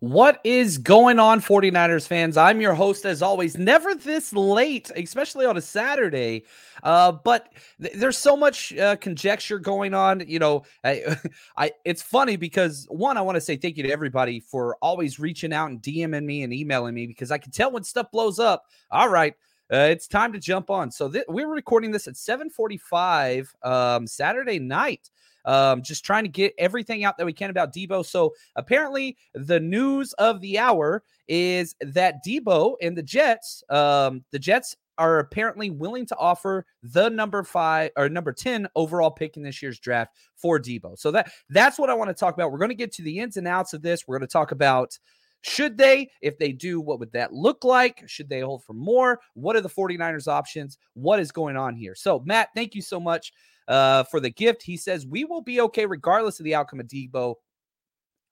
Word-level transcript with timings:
What 0.00 0.40
is 0.44 0.78
going 0.78 1.18
on, 1.18 1.40
49ers 1.40 2.06
fans? 2.06 2.36
I'm 2.36 2.60
your 2.60 2.74
host, 2.74 3.04
as 3.04 3.20
always, 3.20 3.58
never 3.58 3.96
this 3.96 4.32
late, 4.32 4.92
especially 4.94 5.44
on 5.44 5.56
a 5.56 5.60
Saturday. 5.60 6.44
Uh, 6.84 7.10
but 7.10 7.48
th- 7.82 7.94
there's 7.94 8.16
so 8.16 8.36
much 8.36 8.72
uh, 8.76 8.94
conjecture 8.96 9.58
going 9.58 9.94
on. 9.94 10.22
You 10.28 10.38
know, 10.38 10.62
I, 10.84 11.16
I 11.56 11.72
it's 11.84 12.00
funny 12.00 12.36
because 12.36 12.86
one, 12.90 13.16
I 13.16 13.22
want 13.22 13.36
to 13.36 13.40
say 13.40 13.56
thank 13.56 13.76
you 13.76 13.82
to 13.82 13.90
everybody 13.90 14.38
for 14.38 14.76
always 14.82 15.18
reaching 15.18 15.52
out 15.52 15.70
and 15.70 15.82
DMing 15.82 16.24
me 16.24 16.44
and 16.44 16.52
emailing 16.52 16.94
me 16.94 17.08
because 17.08 17.32
I 17.32 17.38
can 17.38 17.50
tell 17.50 17.72
when 17.72 17.82
stuff 17.82 18.12
blows 18.12 18.38
up. 18.38 18.66
All 18.92 19.08
right. 19.08 19.34
Uh, 19.72 19.88
it's 19.90 20.06
time 20.06 20.32
to 20.32 20.38
jump 20.38 20.70
on. 20.70 20.92
So 20.92 21.10
th- 21.10 21.24
we're 21.26 21.52
recording 21.52 21.90
this 21.90 22.06
at 22.06 22.14
7:45 22.14 23.48
um, 23.66 24.06
Saturday 24.06 24.60
night. 24.60 25.10
Um, 25.48 25.82
just 25.82 26.04
trying 26.04 26.24
to 26.24 26.28
get 26.28 26.52
everything 26.58 27.04
out 27.04 27.16
that 27.16 27.24
we 27.24 27.32
can 27.32 27.48
about 27.48 27.74
Deebo. 27.74 28.04
So 28.04 28.34
apparently, 28.54 29.16
the 29.32 29.58
news 29.58 30.12
of 30.14 30.42
the 30.42 30.58
hour 30.58 31.02
is 31.26 31.74
that 31.80 32.16
Deebo 32.22 32.74
and 32.82 32.94
the 32.94 33.02
Jets, 33.02 33.64
um, 33.70 34.22
the 34.30 34.38
Jets 34.38 34.76
are 34.98 35.20
apparently 35.20 35.70
willing 35.70 36.04
to 36.04 36.16
offer 36.18 36.66
the 36.82 37.08
number 37.08 37.42
five 37.42 37.90
or 37.96 38.10
number 38.10 38.32
10 38.32 38.68
overall 38.76 39.10
pick 39.10 39.38
in 39.38 39.42
this 39.42 39.62
year's 39.62 39.78
draft 39.78 40.14
for 40.36 40.60
Deebo. 40.60 40.98
So 40.98 41.10
that 41.12 41.30
that's 41.48 41.78
what 41.78 41.88
I 41.88 41.94
want 41.94 42.08
to 42.10 42.14
talk 42.14 42.34
about. 42.34 42.52
We're 42.52 42.58
going 42.58 42.68
to 42.68 42.74
get 42.74 42.92
to 42.92 43.02
the 43.02 43.18
ins 43.18 43.38
and 43.38 43.48
outs 43.48 43.72
of 43.72 43.80
this. 43.80 44.06
We're 44.06 44.18
going 44.18 44.28
to 44.28 44.32
talk 44.32 44.52
about 44.52 44.98
should 45.40 45.78
they? 45.78 46.10
If 46.20 46.36
they 46.36 46.52
do, 46.52 46.80
what 46.80 46.98
would 46.98 47.12
that 47.12 47.32
look 47.32 47.64
like? 47.64 48.02
Should 48.06 48.28
they 48.28 48.40
hold 48.40 48.64
for 48.64 48.72
more? 48.74 49.20
What 49.34 49.56
are 49.56 49.60
the 49.60 49.68
49ers 49.68 50.26
options? 50.26 50.78
What 50.94 51.20
is 51.20 51.30
going 51.30 51.56
on 51.56 51.76
here? 51.76 51.94
So, 51.94 52.20
Matt, 52.26 52.48
thank 52.54 52.74
you 52.74 52.82
so 52.82 52.98
much 52.98 53.32
uh, 53.68 54.02
for 54.04 54.18
the 54.18 54.30
gift. 54.30 54.62
He 54.62 54.76
says, 54.76 55.06
We 55.06 55.24
will 55.24 55.42
be 55.42 55.60
okay 55.60 55.86
regardless 55.86 56.40
of 56.40 56.44
the 56.44 56.54
outcome 56.54 56.80
of 56.80 56.88
Deebo. 56.88 57.36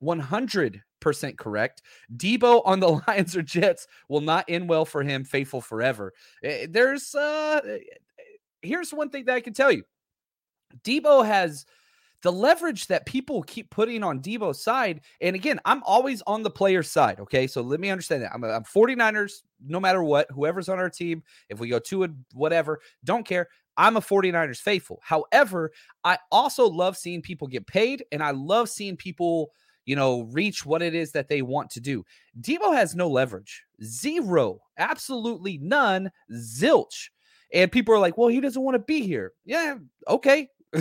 100% 0.03 0.83
correct. 1.39 1.83
Deebo 2.17 2.63
on 2.65 2.81
the 2.81 2.89
Lions 3.09 3.37
or 3.37 3.43
Jets 3.43 3.87
will 4.09 4.21
not 4.21 4.45
end 4.49 4.69
well 4.69 4.85
for 4.85 5.03
him, 5.03 5.25
faithful 5.25 5.61
forever. 5.61 6.13
Eh, 6.43 6.67
there's, 6.69 7.15
uh, 7.15 7.61
eh, 7.67 7.79
here's 8.63 8.93
one 8.93 9.09
thing 9.09 9.25
that 9.27 9.35
I 9.35 9.41
can 9.41 9.55
tell 9.55 9.73
you 9.73 9.85
Deebo 10.85 11.25
has 11.25 11.65
the 12.23 12.33
leverage 12.33 12.89
that 12.89 13.07
people 13.07 13.43
keep 13.43 13.71
putting 13.71 14.03
on 14.03 14.21
Deebo's 14.21 14.63
side. 14.63 15.03
And 15.21 15.37
again, 15.37 15.61
I'm 15.65 15.83
always 15.85 16.23
on 16.27 16.43
the 16.43 16.51
player's 16.51 16.91
side. 16.91 17.21
Okay. 17.21 17.47
So 17.47 17.61
let 17.61 17.79
me 17.79 17.91
understand 17.91 18.23
that. 18.23 18.33
I'm, 18.35 18.43
I'm 18.43 18.65
49ers, 18.65 19.43
no 19.65 19.79
matter 19.79 20.03
what, 20.03 20.31
whoever's 20.31 20.69
on 20.69 20.79
our 20.79 20.91
team, 20.91 21.23
if 21.49 21.61
we 21.61 21.69
go 21.69 21.79
to 21.79 22.03
it, 22.03 22.11
whatever, 22.33 22.81
don't 23.05 23.27
care. 23.27 23.49
I'm 23.77 23.97
a 23.97 24.01
49ers 24.01 24.59
faithful. 24.59 25.01
However, 25.03 25.73
I 26.05 26.19
also 26.31 26.67
love 26.67 26.97
seeing 26.97 27.23
people 27.23 27.49
get 27.49 27.67
paid 27.67 28.05
and 28.13 28.23
I 28.23 28.31
love 28.31 28.69
seeing 28.69 28.97
people, 28.97 29.51
you 29.85 29.97
know, 29.97 30.23
reach 30.33 30.65
what 30.65 30.83
it 30.83 30.95
is 30.95 31.13
that 31.13 31.29
they 31.29 31.43
want 31.43 31.71
to 31.71 31.81
do. 31.81 32.05
Deebo 32.41 32.75
has 32.75 32.95
no 32.97 33.09
leverage. 33.09 33.65
Zero. 33.83 34.61
Absolutely 34.79 35.59
none. 35.59 36.11
Zilch. 36.33 37.11
And 37.53 37.71
people 37.71 37.95
are 37.95 38.01
like, 38.01 38.19
well, 38.19 38.29
he 38.29 38.41
doesn't 38.41 38.63
want 38.63 38.75
to 38.75 38.81
be 38.81 39.03
here. 39.03 39.33
Yeah, 39.45 39.77
okay. 40.09 40.49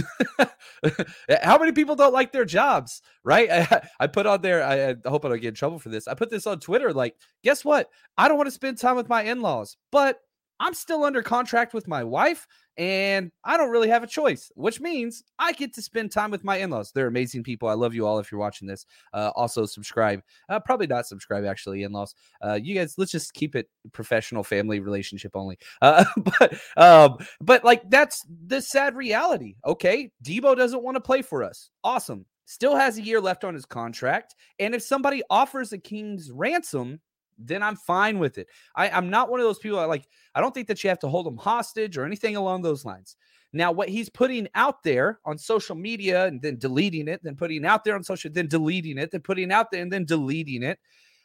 How 1.44 1.58
many 1.58 1.72
people 1.72 1.96
don't 1.96 2.14
like 2.14 2.32
their 2.32 2.46
jobs, 2.46 3.02
right? 3.24 3.50
I, 3.50 3.88
I 4.00 4.08
put 4.08 4.26
on 4.26 4.42
there, 4.42 4.64
I, 4.64 4.90
I, 4.90 4.96
hope 5.10 5.26
I 5.26 5.30
don't 5.30 5.42
get 5.42 5.50
in 5.50 5.54
trouble 5.54 5.80
for 5.80 5.90
this. 5.90 6.08
I 6.08 6.14
put 6.14 6.30
this 6.30 6.48
on 6.48 6.60
Twitter 6.60 6.92
like, 6.94 7.16
guess 7.44 7.64
what? 7.64 7.90
I 8.18 8.28
don't 8.28 8.38
want 8.38 8.48
to 8.48 8.52
spend 8.52 8.78
time 8.78 8.96
with 8.96 9.10
my 9.10 9.24
in 9.24 9.42
laws, 9.42 9.78
but 9.92 10.20
I'm 10.60 10.74
still 10.74 11.04
under 11.04 11.22
contract 11.22 11.74
with 11.74 11.88
my 11.88 12.04
wife 12.04 12.48
and 12.78 13.32
I 13.44 13.58
don't 13.58 13.70
really 13.70 13.90
have 13.90 14.04
a 14.04 14.08
choice, 14.08 14.52
which 14.56 14.82
means 14.82 15.24
I 15.40 15.54
get 15.54 15.74
to 15.76 15.82
spend 15.82 16.12
time 16.12 16.32
with 16.32 16.44
my 16.44 16.58
in 16.58 16.70
laws. 16.70 16.92
They're 16.92 17.08
amazing 17.08 17.44
people. 17.44 17.70
I 17.70 17.74
love 17.74 17.94
you 17.94 18.06
all 18.06 18.20
if 18.20 18.32
you're 18.32 18.40
watching 18.40 18.68
this. 18.68 18.86
Uh, 19.14 19.32
also, 19.36 19.66
subscribe. 19.66 20.22
Uh, 20.50 20.60
probably 20.60 20.88
not 20.88 21.08
subscribe, 21.08 21.46
actually, 21.46 21.84
in 21.84 21.94
laws. 21.94 22.16
Uh, 22.42 22.60
you 22.62 22.76
guys, 22.76 22.96
let's 22.98 23.12
just 23.12 23.34
keep 23.34 23.56
it 23.56 23.70
professional 23.94 24.44
family 24.44 24.80
relationship 24.80 25.32
only. 25.36 25.58
Uh, 25.82 26.04
but, 26.40 26.60
um, 26.78 27.18
but 27.42 27.64
like, 27.64 27.88
that's 27.92 28.26
the 28.48 28.60
sad 28.60 28.96
reality. 28.96 29.56
Okay. 29.66 30.10
Deebo 30.24 30.56
doesn't 30.56 30.82
want 30.82 30.96
to 30.96 31.02
play 31.02 31.22
for 31.22 31.44
us. 31.44 31.70
Awesome. 31.84 32.26
Still 32.46 32.76
has 32.76 32.98
a 32.98 33.02
year 33.02 33.22
left 33.22 33.44
on 33.44 33.54
his 33.54 33.66
contract. 33.66 34.36
And 34.58 34.74
if 34.74 34.82
somebody 34.82 35.22
offers 35.30 35.74
a 35.74 35.78
king's 35.78 36.32
ransom, 36.32 37.00
then 37.38 37.64
I'm 37.64 37.76
fine 37.76 38.20
with 38.20 38.38
it. 38.38 38.48
I, 38.76 38.90
I'm 38.90 39.10
not 39.10 39.30
one 39.30 39.40
of 39.40 39.46
those 39.46 39.60
people 39.60 39.80
I 39.80 39.86
like, 39.86 40.08
I 40.34 40.42
don't 40.42 40.54
think 40.54 40.68
that 40.68 40.84
you 40.84 40.90
have 40.90 41.00
to 41.00 41.10
hold 41.10 41.26
them 41.26 41.38
hostage 41.38 41.98
or 41.98 42.06
anything 42.06 42.36
along 42.36 42.62
those 42.62 42.86
lines. 42.86 43.16
Now, 43.54 43.72
what 43.72 43.88
he's 43.88 44.10
putting 44.10 44.50
out 44.56 44.84
there 44.84 45.20
on 45.24 45.38
social 45.38 45.76
media 45.76 46.26
and 46.26 46.42
then 46.42 46.58
deleting 46.58 47.08
it, 47.08 47.24
then 47.24 47.36
putting 47.36 47.66
out 47.66 47.86
there 47.86 47.96
on 47.96 48.04
social, 48.04 48.30
then 48.32 48.48
deleting 48.48 48.98
it, 48.98 49.12
then 49.12 49.22
putting 49.22 49.52
out 49.52 49.72
there 49.72 49.82
and 49.82 49.92
then 49.92 50.04
deleting 50.04 50.62
it, 50.62 50.78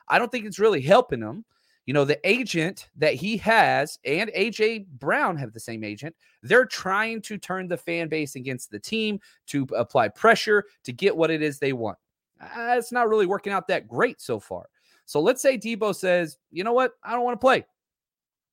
I 0.07 0.19
don't 0.19 0.31
think 0.31 0.47
it's 0.47 0.59
really 0.59 0.81
helping 0.81 1.21
him. 1.21 1.45
You 1.87 1.95
know, 1.95 2.05
the 2.05 2.21
agent 2.29 2.89
that 2.99 3.15
he 3.15 3.37
has 3.39 3.99
and 4.05 4.31
AJ 4.31 4.87
Brown 4.87 5.37
have 5.39 5.53
the 5.53 5.59
same 5.59 5.83
agent. 5.83 6.15
They're 6.43 6.67
trying 6.67 7.21
to 7.23 7.37
turn 7.37 7.67
the 7.67 7.77
fan 7.77 8.09
base 8.09 8.37
against 8.37 8.71
the 8.71 8.79
team 8.79 9.19
to 9.49 9.67
apply 9.77 10.09
pressure 10.11 10.67
to 10.85 10.93
get 10.93 11.17
what 11.17 11.33
it 11.33 11.43
is 11.43 11.59
they 11.59 11.73
want. 11.73 11.99
Uh, 12.41 12.77
it's 12.79 12.93
not 12.93 13.09
really 13.09 13.27
working 13.27 13.53
out 13.53 13.67
that 13.69 13.89
great 13.89 14.21
so 14.21 14.39
far. 14.39 14.67
So 15.11 15.21
let's 15.21 15.43
say 15.43 15.59
Deebo 15.59 15.93
says, 15.93 16.39
you 16.53 16.63
know 16.63 16.73
what? 16.73 16.93
I 17.03 17.15
don't 17.15 17.25
want 17.25 17.35
to 17.35 17.45
play. 17.45 17.67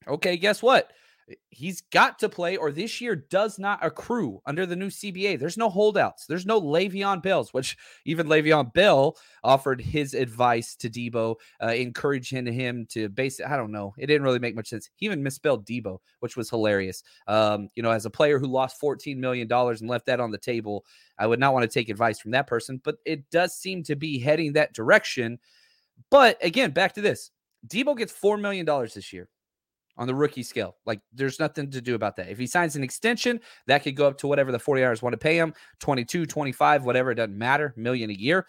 Okay, 0.07 0.37
guess 0.37 0.63
what? 0.63 0.91
He's 1.51 1.81
got 1.91 2.17
to 2.17 2.29
play, 2.29 2.57
or 2.57 2.71
this 2.71 2.99
year 2.99 3.15
does 3.15 3.59
not 3.59 3.85
accrue 3.85 4.41
under 4.47 4.65
the 4.65 4.75
new 4.75 4.87
CBA. 4.87 5.37
There's 5.37 5.57
no 5.57 5.69
holdouts. 5.69 6.25
There's 6.25 6.47
no 6.47 6.59
Le'Veon 6.59 7.21
Bells, 7.21 7.53
which 7.53 7.77
even 8.05 8.25
Le'Veon 8.25 8.73
Bell 8.73 9.17
offered 9.43 9.79
his 9.79 10.15
advice 10.15 10.75
to 10.77 10.89
Deebo, 10.89 11.35
uh, 11.61 11.73
encouraging 11.73 12.47
him 12.47 12.87
to 12.89 13.07
base. 13.09 13.39
I 13.39 13.55
don't 13.55 13.71
know. 13.71 13.93
It 13.95 14.07
didn't 14.07 14.23
really 14.23 14.39
make 14.39 14.55
much 14.55 14.69
sense. 14.69 14.89
He 14.95 15.05
even 15.05 15.21
misspelled 15.21 15.63
Deebo, 15.63 15.99
which 16.21 16.35
was 16.35 16.49
hilarious. 16.49 17.03
Um, 17.27 17.69
you 17.75 17.83
know, 17.83 17.91
as 17.91 18.07
a 18.07 18.09
player 18.09 18.39
who 18.39 18.47
lost 18.47 18.81
$14 18.81 19.15
million 19.17 19.47
and 19.51 19.87
left 19.87 20.07
that 20.07 20.19
on 20.19 20.31
the 20.31 20.39
table, 20.39 20.85
I 21.19 21.27
would 21.27 21.39
not 21.39 21.53
want 21.53 21.69
to 21.69 21.79
take 21.79 21.89
advice 21.89 22.17
from 22.17 22.31
that 22.31 22.47
person, 22.47 22.81
but 22.83 22.95
it 23.05 23.29
does 23.29 23.55
seem 23.55 23.83
to 23.83 23.95
be 23.95 24.17
heading 24.17 24.53
that 24.53 24.73
direction. 24.73 25.37
But 26.09 26.37
again, 26.43 26.71
back 26.71 26.93
to 26.93 27.01
this 27.01 27.31
Deebo 27.67 27.97
gets 27.97 28.13
$4 28.13 28.39
million 28.39 28.65
this 28.93 29.11
year. 29.11 29.29
on 29.97 30.07
the 30.07 30.15
rookie 30.15 30.43
scale. 30.43 30.77
Like 30.85 31.01
there's 31.13 31.39
nothing 31.39 31.71
to 31.71 31.81
do 31.81 31.95
about 31.95 32.15
that. 32.17 32.29
If 32.29 32.37
he 32.37 32.47
signs 32.47 32.75
an 32.75 32.83
extension, 32.83 33.39
that 33.65 33.83
could 33.83 33.95
go 33.95 34.07
up 34.07 34.17
to 34.19 34.27
whatever 34.27 34.51
the 34.51 34.59
49ers 34.59 35.01
want 35.01 35.13
to 35.13 35.17
pay 35.17 35.37
him 35.37 35.53
22, 35.79 36.25
25, 36.25 36.85
whatever. 36.85 37.11
It 37.11 37.15
doesn't 37.15 37.37
matter. 37.37 37.73
Million 37.75 38.09
a 38.09 38.13
year. 38.13 38.45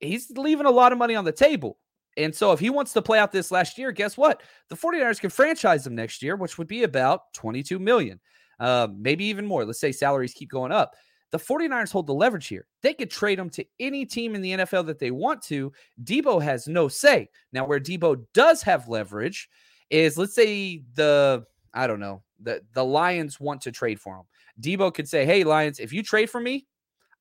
He's 0.00 0.30
leaving 0.30 0.66
a 0.66 0.70
lot 0.70 0.92
of 0.92 0.98
money 0.98 1.14
on 1.14 1.24
the 1.24 1.32
table. 1.32 1.78
And 2.16 2.34
so 2.34 2.52
if 2.52 2.60
he 2.60 2.70
wants 2.70 2.92
to 2.94 3.02
play 3.02 3.18
out 3.18 3.32
this 3.32 3.50
last 3.50 3.78
year, 3.78 3.92
guess 3.92 4.16
what? 4.16 4.42
The 4.68 4.76
49ers 4.76 5.20
can 5.20 5.30
franchise 5.30 5.86
him 5.86 5.94
next 5.94 6.22
year, 6.22 6.36
which 6.36 6.58
would 6.58 6.66
be 6.66 6.82
about 6.82 7.32
22 7.34 7.78
million, 7.78 8.20
uh, 8.58 8.88
maybe 8.94 9.24
even 9.26 9.46
more. 9.46 9.64
Let's 9.64 9.80
say 9.80 9.92
salaries 9.92 10.34
keep 10.34 10.50
going 10.50 10.72
up. 10.72 10.94
The 11.32 11.38
49ers 11.38 11.92
hold 11.92 12.06
the 12.06 12.14
leverage 12.14 12.48
here. 12.48 12.66
They 12.82 12.92
could 12.92 13.10
trade 13.10 13.38
him 13.38 13.50
to 13.50 13.64
any 13.78 14.04
team 14.04 14.34
in 14.34 14.42
the 14.42 14.52
NFL 14.52 14.86
that 14.86 14.98
they 14.98 15.10
want 15.10 15.42
to. 15.42 15.72
Deebo 16.02 16.42
has 16.42 16.66
no 16.66 16.88
say. 16.88 17.28
Now, 17.52 17.66
where 17.66 17.78
Deebo 17.80 18.24
does 18.34 18.62
have 18.62 18.88
leverage 18.88 19.48
is 19.90 20.18
let's 20.18 20.34
say 20.34 20.82
the, 20.94 21.44
I 21.72 21.86
don't 21.86 22.00
know, 22.00 22.22
the, 22.40 22.62
the 22.74 22.84
Lions 22.84 23.38
want 23.38 23.60
to 23.62 23.72
trade 23.72 24.00
for 24.00 24.16
him. 24.16 24.24
Deebo 24.60 24.92
could 24.92 25.08
say, 25.08 25.24
Hey, 25.24 25.44
Lions, 25.44 25.78
if 25.78 25.92
you 25.92 26.02
trade 26.02 26.30
for 26.30 26.40
me, 26.40 26.66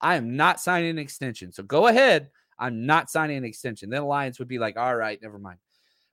I 0.02 0.16
am 0.16 0.36
not 0.36 0.60
signing 0.60 0.90
an 0.90 1.00
extension. 1.00 1.52
So 1.52 1.64
go 1.64 1.88
ahead. 1.88 2.30
I'm 2.58 2.86
not 2.86 3.10
signing 3.10 3.38
an 3.38 3.46
extension. 3.46 3.90
Then 3.90 4.02
the 4.02 4.08
Lions 4.08 4.40
would 4.40 4.48
be 4.48 4.60
like, 4.60 4.76
All 4.78 4.96
right, 4.96 5.22
never 5.22 5.38
mind. 5.38 5.60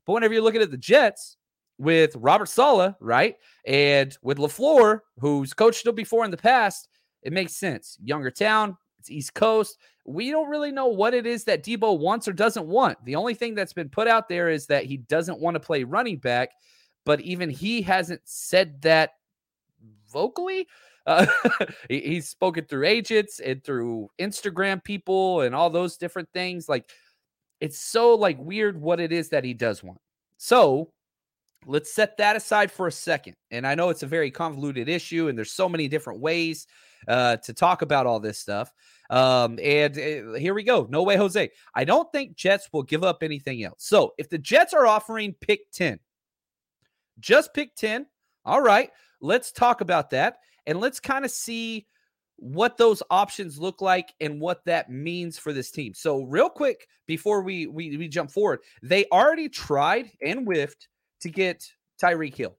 But 0.05 0.13
whenever 0.13 0.35
you're 0.35 0.43
looking 0.43 0.63
at 0.63 0.71
the 0.71 0.77
Jets, 0.77 1.37
with 1.79 2.17
Robert 2.17 2.49
Saleh, 2.49 2.95
right? 3.01 3.37
And 3.67 4.17
with 4.23 4.39
LaFleur, 4.39 5.01
who's 5.19 5.53
coached 5.53 5.85
them 5.85 5.95
before 5.95 6.25
in 6.25 6.31
the 6.31 6.37
past, 6.37 6.89
it 7.23 7.33
makes 7.33 7.55
sense. 7.55 7.99
Younger 8.03 8.31
town, 8.31 8.77
it's 8.99 9.11
East 9.11 9.35
Coast. 9.35 9.79
We 10.05 10.31
don't 10.31 10.49
really 10.49 10.73
know 10.73 10.87
what 10.87 11.15
it 11.15 11.27
is 11.27 11.45
that 11.45 11.65
Deebo 11.65 11.99
wants 11.99 12.29
or 12.29 12.33
doesn't 12.33 12.67
want. 12.67 13.05
The 13.05 13.17
only 13.17 13.35
thing 13.35 13.55
that's 13.55 13.73
been 13.73 13.89
put 13.89 14.09
out 14.09 14.29
there 14.29 14.49
is 14.49 14.67
that 14.67 14.85
he 14.85 14.97
doesn't 14.97 15.41
want 15.41 15.55
to 15.55 15.61
play 15.61 15.85
running 15.85 16.19
back, 16.19 16.51
but 17.05 17.21
even 17.21 17.51
he 17.51 17.83
hasn't 17.83 18.21
said 18.25 18.83
that 18.83 19.13
vocally. 20.13 20.67
Uh, 21.07 21.27
he's 21.89 22.29
spoken 22.29 22.65
through 22.65 22.87
agents 22.87 23.41
and 23.41 23.63
through 23.63 24.09
Instagram 24.19 24.83
people 24.83 25.43
and 25.43 25.55
all 25.55 25.71
those 25.71 25.97
different 25.97 26.29
things. 26.33 26.69
Like 26.69 26.89
it's 27.61 27.79
so 27.79 28.15
like 28.15 28.39
weird 28.39 28.81
what 28.81 29.01
it 29.01 29.13
is 29.13 29.31
that 29.31 29.45
he 29.45 29.55
does 29.55 29.83
want. 29.83 30.01
So 30.37 30.93
let's 31.67 31.93
set 31.93 32.17
that 32.17 32.37
aside 32.37 32.71
for 32.71 32.87
a 32.87 32.93
second. 32.93 33.35
And 33.51 33.67
I 33.67 33.75
know 33.75 33.91
it's 33.91 34.05
a 34.05 34.07
very 34.07 34.31
convoluted 34.31 34.89
issue, 34.89 35.29
and 35.29 35.37
there's 35.37 35.53
so 35.53 35.69
many 35.69 35.89
different 35.89 36.21
ways 36.21 36.67
uh, 37.09 37.37
to 37.39 37.53
talk 37.53 37.83
about 37.83 38.07
all 38.07 38.21
this 38.21 38.39
stuff. 38.39 38.73
Um, 39.11 39.59
and 39.63 39.97
uh, 39.97 40.35
here 40.35 40.55
we 40.55 40.63
go. 40.63 40.87
No 40.91 41.03
way, 41.03 41.17
Jose. 41.17 41.51
I 41.75 41.85
don't 41.85 42.11
think 42.13 42.37
Jets 42.37 42.69
will 42.73 42.83
give 42.83 43.05
up 43.05 43.23
anything 43.23 43.63
else. 43.63 43.85
So 43.85 44.15
if 44.19 44.29
the 44.29 44.39
Jets 44.39 44.73
are 44.73 44.87
offering 44.87 45.35
pick 45.41 45.71
10, 45.73 45.99
just 47.19 47.53
pick 47.53 47.75
10. 47.77 48.07
All 48.45 48.63
right, 48.63 48.91
let's 49.21 49.51
talk 49.51 49.81
about 49.81 50.11
that 50.11 50.39
and 50.67 50.81
let's 50.81 51.01
kind 51.01 51.25
of 51.25 51.31
see 51.31 51.87
what 52.37 52.77
those 52.77 53.03
options 53.11 53.59
look 53.59 53.81
like 53.81 54.13
and 54.21 54.41
what 54.41 54.65
that 54.67 54.91
means 54.91 55.39
for 55.39 55.53
this 55.53 55.71
team. 55.71 55.95
So, 55.95 56.23
real 56.23 56.51
quick 56.51 56.87
before 57.07 57.43
we 57.43 57.67
we, 57.67 57.97
we 57.97 58.09
jump 58.09 58.31
forward, 58.31 58.61
they 58.83 59.07
already 59.11 59.49
tried 59.49 60.11
and 60.23 60.45
whiffed 60.45 60.89
to 61.21 61.31
get 61.31 61.71
Tyreek 62.01 62.35
Hill. 62.35 62.57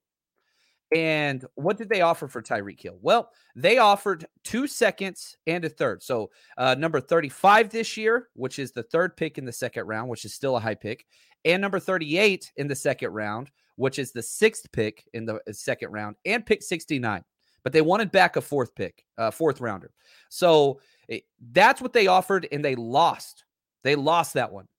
And 0.95 1.45
what 1.55 1.77
did 1.77 1.89
they 1.89 2.01
offer 2.01 2.27
for 2.27 2.41
Tyreek 2.41 2.81
Hill? 2.81 2.97
Well, 3.01 3.29
they 3.55 3.77
offered 3.77 4.25
two 4.43 4.67
seconds 4.67 5.35
and 5.45 5.65
a 5.65 5.69
third. 5.69 6.01
So, 6.01 6.29
uh, 6.57 6.75
number 6.77 7.01
35 7.01 7.69
this 7.69 7.97
year, 7.97 8.29
which 8.33 8.57
is 8.57 8.71
the 8.71 8.83
third 8.83 9.17
pick 9.17 9.37
in 9.37 9.43
the 9.43 9.51
second 9.51 9.85
round, 9.85 10.09
which 10.09 10.23
is 10.23 10.33
still 10.33 10.55
a 10.55 10.61
high 10.61 10.75
pick, 10.75 11.05
and 11.43 11.61
number 11.61 11.79
38 11.79 12.53
in 12.55 12.67
the 12.67 12.75
second 12.75 13.11
round, 13.11 13.51
which 13.75 13.99
is 13.99 14.11
the 14.11 14.23
sixth 14.23 14.71
pick 14.71 15.03
in 15.13 15.25
the 15.25 15.35
uh, 15.35 15.51
second 15.51 15.91
round, 15.91 16.15
and 16.25 16.45
pick 16.45 16.63
69. 16.63 17.21
But 17.63 17.73
they 17.73 17.81
wanted 17.81 18.11
back 18.11 18.37
a 18.37 18.41
fourth 18.41 18.73
pick, 18.73 19.03
uh, 19.17 19.29
fourth 19.29 19.59
rounder. 19.59 19.91
So 20.29 20.79
it, 21.09 21.23
that's 21.51 21.81
what 21.81 21.91
they 21.91 22.07
offered, 22.07 22.47
and 22.49 22.63
they 22.63 22.75
lost. 22.75 23.43
They 23.83 23.95
lost 23.95 24.35
that 24.35 24.53
one. 24.53 24.69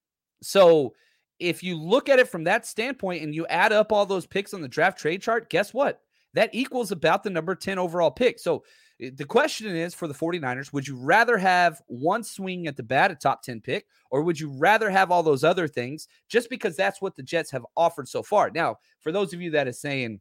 So 0.43 0.95
if 1.39 1.63
you 1.63 1.77
look 1.81 2.09
at 2.09 2.19
it 2.19 2.29
from 2.29 2.45
that 2.45 2.67
standpoint 2.67 3.23
and 3.23 3.35
you 3.35 3.47
add 3.47 3.73
up 3.73 3.93
all 3.93 4.07
those 4.07 4.27
picks 4.27 4.55
on 4.55 4.61
the 4.61 4.69
draft 4.69 4.99
trade 4.99 5.23
chart, 5.23 5.51
guess 5.51 5.73
what? 5.73 6.01
That 6.35 6.51
equals 6.53 6.93
about 6.93 7.23
the 7.23 7.31
number 7.31 7.55
10 7.55 7.79
overall 7.79 8.11
pick. 8.11 8.39
So 8.39 8.65
the 8.99 9.25
question 9.25 9.75
is 9.75 9.95
for 9.95 10.09
the 10.09 10.15
49ers, 10.15 10.73
would 10.73 10.87
you 10.87 10.97
rather 10.97 11.39
have 11.39 11.81
one 11.87 12.25
swing 12.25 12.67
at 12.67 12.77
the 12.77 12.83
bat, 12.83 13.11
a 13.11 13.15
top 13.15 13.43
10 13.43 13.61
pick, 13.61 13.87
or 14.11 14.23
would 14.23 14.39
you 14.39 14.51
rather 14.51 14.91
have 14.91 15.11
all 15.11 15.23
those 15.23 15.45
other 15.45 15.69
things 15.69 16.09
just 16.29 16.51
because 16.51 16.77
that's 16.77 17.01
what 17.01 17.15
the 17.15 17.23
Jets 17.23 17.51
have 17.53 17.65
offered 17.77 18.09
so 18.09 18.23
far? 18.23 18.51
Now, 18.51 18.77
for 19.01 19.13
those 19.13 19.33
of 19.33 19.41
you 19.41 19.51
that 19.53 19.69
is 19.69 19.81
saying, 19.81 20.21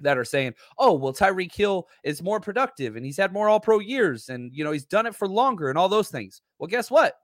that 0.00 0.18
are 0.18 0.24
saying, 0.24 0.54
"Oh, 0.76 0.92
well, 0.92 1.12
Tyreek 1.12 1.54
Hill 1.54 1.88
is 2.02 2.22
more 2.22 2.40
productive 2.40 2.96
and 2.96 3.06
he's 3.06 3.16
had 3.16 3.32
more 3.32 3.48
All-Pro 3.48 3.78
years 3.78 4.28
and 4.28 4.50
you 4.52 4.64
know 4.64 4.72
he's 4.72 4.84
done 4.84 5.06
it 5.06 5.14
for 5.14 5.28
longer 5.28 5.68
and 5.68 5.78
all 5.78 5.88
those 5.88 6.10
things." 6.10 6.42
Well, 6.58 6.66
guess 6.66 6.90
what? 6.90 7.16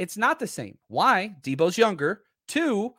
It's 0.00 0.16
not 0.16 0.38
the 0.38 0.46
same. 0.46 0.78
Why? 0.88 1.36
Deebo's 1.42 1.76
younger. 1.76 2.22
Two, 2.48 2.94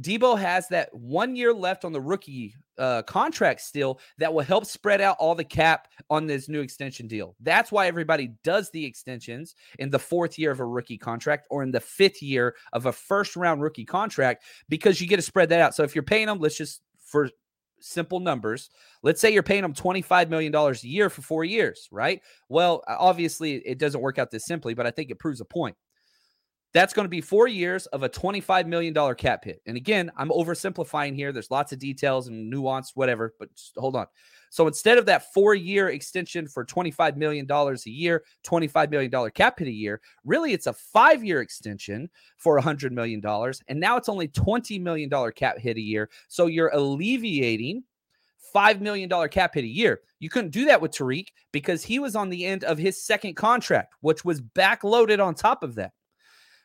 Deebo 0.00 0.36
has 0.36 0.66
that 0.68 0.92
one 0.92 1.36
year 1.36 1.54
left 1.54 1.84
on 1.84 1.92
the 1.92 2.00
rookie 2.00 2.56
uh, 2.76 3.02
contract 3.02 3.60
still 3.60 4.00
that 4.18 4.34
will 4.34 4.42
help 4.42 4.66
spread 4.66 5.00
out 5.00 5.16
all 5.20 5.36
the 5.36 5.44
cap 5.44 5.86
on 6.10 6.26
this 6.26 6.48
new 6.48 6.60
extension 6.60 7.06
deal. 7.06 7.36
That's 7.38 7.70
why 7.70 7.86
everybody 7.86 8.32
does 8.42 8.68
the 8.72 8.84
extensions 8.84 9.54
in 9.78 9.90
the 9.90 9.98
fourth 10.00 10.40
year 10.40 10.50
of 10.50 10.58
a 10.58 10.66
rookie 10.66 10.98
contract 10.98 11.46
or 11.50 11.62
in 11.62 11.70
the 11.70 11.78
fifth 11.78 12.20
year 12.20 12.56
of 12.72 12.86
a 12.86 12.92
first 12.92 13.36
round 13.36 13.62
rookie 13.62 13.84
contract 13.84 14.42
because 14.68 15.00
you 15.00 15.06
get 15.06 15.16
to 15.16 15.22
spread 15.22 15.50
that 15.50 15.60
out. 15.60 15.76
So 15.76 15.84
if 15.84 15.94
you're 15.94 16.02
paying 16.02 16.26
them, 16.26 16.40
let's 16.40 16.56
just 16.56 16.82
for 16.98 17.30
simple 17.78 18.18
numbers, 18.18 18.70
let's 19.04 19.20
say 19.20 19.32
you're 19.32 19.44
paying 19.44 19.62
them 19.62 19.72
$25 19.72 20.28
million 20.30 20.52
a 20.52 20.72
year 20.82 21.10
for 21.10 21.22
four 21.22 21.44
years, 21.44 21.88
right? 21.92 22.20
Well, 22.48 22.82
obviously 22.88 23.54
it 23.54 23.78
doesn't 23.78 24.00
work 24.00 24.18
out 24.18 24.32
this 24.32 24.46
simply, 24.46 24.74
but 24.74 24.84
I 24.84 24.90
think 24.90 25.12
it 25.12 25.20
proves 25.20 25.40
a 25.40 25.44
point. 25.44 25.76
That's 26.72 26.92
going 26.92 27.04
to 27.04 27.10
be 27.10 27.20
four 27.20 27.48
years 27.48 27.86
of 27.86 28.04
a 28.04 28.08
$25 28.08 28.66
million 28.66 28.94
cap 29.16 29.44
hit. 29.44 29.60
And 29.66 29.76
again, 29.76 30.10
I'm 30.16 30.30
oversimplifying 30.30 31.16
here. 31.16 31.32
There's 31.32 31.50
lots 31.50 31.72
of 31.72 31.80
details 31.80 32.28
and 32.28 32.48
nuance, 32.48 32.94
whatever, 32.94 33.34
but 33.38 33.54
just 33.54 33.72
hold 33.76 33.96
on. 33.96 34.06
So 34.50 34.66
instead 34.66 34.98
of 34.98 35.06
that 35.06 35.32
four 35.32 35.54
year 35.54 35.88
extension 35.88 36.46
for 36.46 36.64
$25 36.64 37.16
million 37.16 37.50
a 37.50 37.76
year, 37.90 38.24
$25 38.44 38.90
million 38.90 39.30
cap 39.30 39.58
hit 39.58 39.68
a 39.68 39.72
year, 39.72 40.00
really 40.24 40.52
it's 40.52 40.66
a 40.66 40.72
five 40.72 41.24
year 41.24 41.40
extension 41.40 42.08
for 42.36 42.60
$100 42.60 42.92
million. 42.92 43.22
And 43.68 43.80
now 43.80 43.96
it's 43.96 44.08
only 44.08 44.28
$20 44.28 44.80
million 44.80 45.10
cap 45.32 45.58
hit 45.58 45.76
a 45.76 45.80
year. 45.80 46.08
So 46.28 46.46
you're 46.46 46.70
alleviating 46.72 47.84
$5 48.54 48.80
million 48.80 49.08
cap 49.28 49.54
hit 49.54 49.64
a 49.64 49.68
year. 49.68 50.00
You 50.18 50.28
couldn't 50.28 50.50
do 50.50 50.66
that 50.66 50.80
with 50.80 50.92
Tyreek 50.92 51.28
because 51.52 51.84
he 51.84 51.98
was 51.98 52.16
on 52.16 52.28
the 52.28 52.44
end 52.44 52.64
of 52.64 52.78
his 52.78 53.02
second 53.02 53.34
contract, 53.34 53.94
which 54.00 54.24
was 54.24 54.40
backloaded 54.40 55.24
on 55.24 55.34
top 55.34 55.62
of 55.62 55.76
that. 55.76 55.92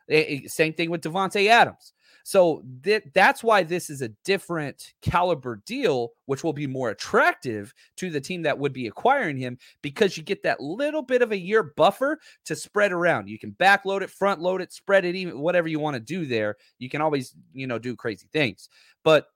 Eh, 0.09 0.25
eh, 0.27 0.39
same 0.47 0.73
thing 0.73 0.89
with 0.89 1.01
Davante 1.01 1.47
Adams. 1.47 1.93
So 2.23 2.63
th- 2.83 3.03
that's 3.13 3.43
why 3.43 3.61
this 3.61 3.89
is 3.91 4.01
a 4.01 4.09
different 4.23 4.93
caliber 5.03 5.61
deal, 5.67 6.13
which 6.25 6.43
will 6.43 6.53
be 6.53 6.65
more 6.65 6.89
attractive 6.89 7.71
to 7.97 8.09
the 8.09 8.19
team 8.19 8.41
that 8.43 8.57
would 8.57 8.73
be 8.73 8.87
acquiring 8.87 9.37
him 9.37 9.59
because 9.83 10.17
you 10.17 10.23
get 10.23 10.41
that 10.41 10.59
little 10.59 11.03
bit 11.03 11.21
of 11.21 11.31
a 11.31 11.37
year 11.37 11.61
buffer 11.61 12.19
to 12.45 12.55
spread 12.55 12.91
around. 12.91 13.29
You 13.29 13.37
can 13.37 13.51
backload 13.51 14.01
it, 14.01 14.09
front 14.09 14.41
load 14.41 14.61
it, 14.61 14.73
spread 14.73 15.05
it, 15.05 15.15
even 15.15 15.39
whatever 15.39 15.67
you 15.67 15.79
want 15.79 15.95
to 15.95 15.99
do 15.99 16.25
there. 16.25 16.55
You 16.79 16.89
can 16.89 16.99
always, 17.01 17.35
you 17.53 17.67
know, 17.67 17.77
do 17.77 17.95
crazy 17.95 18.27
things. 18.33 18.69
But 19.03 19.27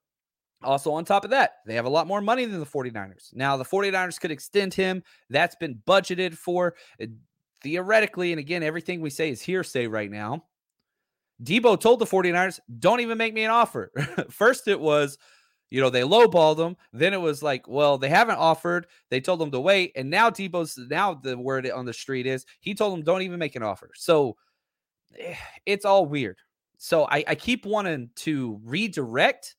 also, 0.64 0.92
on 0.92 1.06
top 1.06 1.24
of 1.24 1.30
that, 1.30 1.58
they 1.68 1.76
have 1.76 1.86
a 1.86 1.90
lot 1.90 2.08
more 2.08 2.22
money 2.22 2.46
than 2.46 2.60
the 2.60 2.66
49ers. 2.66 3.34
Now, 3.34 3.56
the 3.56 3.64
49ers 3.64 4.20
could 4.20 4.32
extend 4.32 4.74
him. 4.74 5.04
That's 5.30 5.56
been 5.56 5.82
budgeted 5.88 6.34
for. 6.36 6.76
Eh, 7.00 7.08
theoretically, 7.62 8.32
and 8.32 8.40
again, 8.40 8.64
everything 8.64 9.00
we 9.02 9.10
say 9.10 9.30
is 9.30 9.42
hearsay 9.42 9.86
right 9.88 10.10
now. 10.10 10.46
Deebo 11.43 11.79
told 11.79 12.00
the 12.00 12.05
49ers, 12.05 12.60
don't 12.79 13.00
even 13.00 13.17
make 13.17 13.34
me 13.34 13.43
an 13.43 13.51
offer. 13.51 13.91
First, 14.29 14.67
it 14.67 14.79
was, 14.79 15.17
you 15.69 15.79
know, 15.79 15.89
they 15.89 16.01
lowballed 16.01 16.58
them. 16.58 16.75
Then 16.91 17.13
it 17.13 17.22
was 17.22 17.41
like, 17.41 17.67
well, 17.67 17.98
they 17.98 18.10
haven't 18.10 18.38
offered. 18.38 18.88
They 19.10 19.22
told 19.22 19.39
them 19.39 19.51
to 19.51 19.60
wait. 19.60 19.93
And 19.96 20.10
now 20.10 20.29
Deebo's, 20.29 20.77
now 20.77 21.13
the 21.13 21.38
word 21.38 21.69
on 21.69 21.86
the 21.86 21.93
street 21.93 22.27
is 22.27 22.46
he 22.60 22.74
told 22.74 22.93
them, 22.93 23.03
don't 23.03 23.22
even 23.22 23.39
make 23.39 23.55
an 23.55 23.63
offer. 23.63 23.91
So 23.96 24.36
eh, 25.17 25.36
it's 25.65 25.86
all 25.86 26.05
weird. 26.05 26.38
So 26.77 27.05
I, 27.05 27.24
I 27.27 27.36
keep 27.36 27.65
wanting 27.65 28.10
to 28.17 28.60
redirect. 28.63 29.55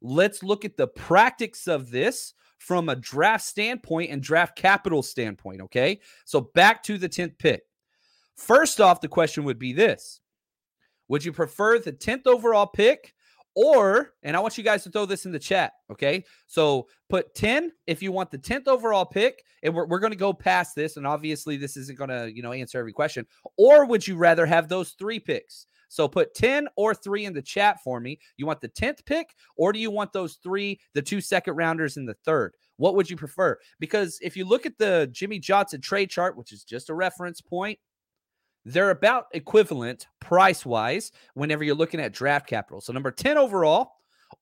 Let's 0.00 0.42
look 0.42 0.64
at 0.64 0.76
the 0.76 0.86
practice 0.86 1.68
of 1.68 1.90
this 1.90 2.34
from 2.58 2.88
a 2.88 2.96
draft 2.96 3.44
standpoint 3.44 4.10
and 4.10 4.22
draft 4.22 4.56
capital 4.56 5.02
standpoint. 5.02 5.62
Okay. 5.62 6.00
So 6.24 6.50
back 6.54 6.82
to 6.84 6.98
the 6.98 7.08
10th 7.08 7.38
pick. 7.38 7.62
First 8.36 8.80
off, 8.80 9.00
the 9.00 9.08
question 9.08 9.44
would 9.44 9.58
be 9.58 9.72
this 9.72 10.19
would 11.10 11.24
you 11.24 11.32
prefer 11.32 11.78
the 11.78 11.92
10th 11.92 12.26
overall 12.26 12.68
pick 12.68 13.12
or, 13.56 14.12
and 14.22 14.36
I 14.36 14.40
want 14.40 14.56
you 14.56 14.62
guys 14.62 14.84
to 14.84 14.90
throw 14.90 15.06
this 15.06 15.26
in 15.26 15.32
the 15.32 15.38
chat, 15.38 15.72
okay? 15.90 16.24
So 16.46 16.86
put 17.08 17.34
10 17.34 17.72
if 17.88 18.00
you 18.00 18.12
want 18.12 18.30
the 18.30 18.38
10th 18.38 18.68
overall 18.68 19.04
pick, 19.04 19.42
and 19.64 19.74
we're, 19.74 19.86
we're 19.86 19.98
going 19.98 20.12
to 20.12 20.16
go 20.16 20.32
past 20.32 20.76
this. 20.76 20.96
And 20.96 21.04
obviously, 21.04 21.56
this 21.56 21.76
isn't 21.76 21.98
going 21.98 22.10
to, 22.10 22.32
you 22.32 22.42
know, 22.42 22.52
answer 22.52 22.78
every 22.78 22.92
question. 22.92 23.26
Or 23.58 23.86
would 23.86 24.06
you 24.06 24.16
rather 24.16 24.46
have 24.46 24.68
those 24.68 24.92
three 24.92 25.18
picks? 25.18 25.66
So 25.88 26.06
put 26.06 26.34
10 26.34 26.68
or 26.76 26.94
three 26.94 27.24
in 27.24 27.34
the 27.34 27.42
chat 27.42 27.82
for 27.82 27.98
me. 27.98 28.20
You 28.36 28.46
want 28.46 28.60
the 28.60 28.68
10th 28.68 29.04
pick, 29.04 29.34
or 29.56 29.72
do 29.72 29.80
you 29.80 29.90
want 29.90 30.12
those 30.12 30.38
three, 30.44 30.78
the 30.94 31.02
two 31.02 31.20
second 31.20 31.56
rounders 31.56 31.96
in 31.96 32.06
the 32.06 32.16
third? 32.24 32.54
What 32.76 32.94
would 32.94 33.10
you 33.10 33.16
prefer? 33.16 33.58
Because 33.80 34.18
if 34.22 34.36
you 34.36 34.44
look 34.44 34.64
at 34.64 34.78
the 34.78 35.08
Jimmy 35.10 35.40
Johnson 35.40 35.80
trade 35.80 36.08
chart, 36.08 36.36
which 36.36 36.52
is 36.52 36.62
just 36.62 36.88
a 36.88 36.94
reference 36.94 37.40
point, 37.40 37.80
they're 38.64 38.90
about 38.90 39.26
equivalent 39.32 40.06
price 40.20 40.66
wise 40.66 41.12
whenever 41.34 41.64
you're 41.64 41.74
looking 41.74 42.00
at 42.00 42.12
draft 42.12 42.46
capital. 42.46 42.80
So, 42.80 42.92
number 42.92 43.10
10 43.10 43.38
overall, 43.38 43.92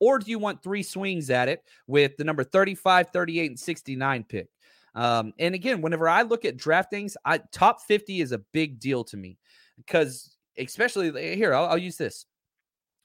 or 0.00 0.18
do 0.18 0.30
you 0.30 0.38
want 0.38 0.62
three 0.62 0.82
swings 0.82 1.30
at 1.30 1.48
it 1.48 1.62
with 1.86 2.16
the 2.16 2.24
number 2.24 2.44
35, 2.44 3.10
38, 3.10 3.50
and 3.50 3.58
69 3.58 4.24
pick? 4.24 4.48
Um, 4.94 5.32
and 5.38 5.54
again, 5.54 5.80
whenever 5.80 6.08
I 6.08 6.22
look 6.22 6.44
at 6.44 6.56
draftings, 6.56 7.14
I 7.24 7.38
top 7.52 7.82
50 7.82 8.20
is 8.20 8.32
a 8.32 8.38
big 8.38 8.80
deal 8.80 9.04
to 9.04 9.16
me 9.16 9.38
because, 9.76 10.36
especially 10.58 11.36
here, 11.36 11.54
I'll, 11.54 11.66
I'll 11.66 11.78
use 11.78 11.96
this. 11.96 12.26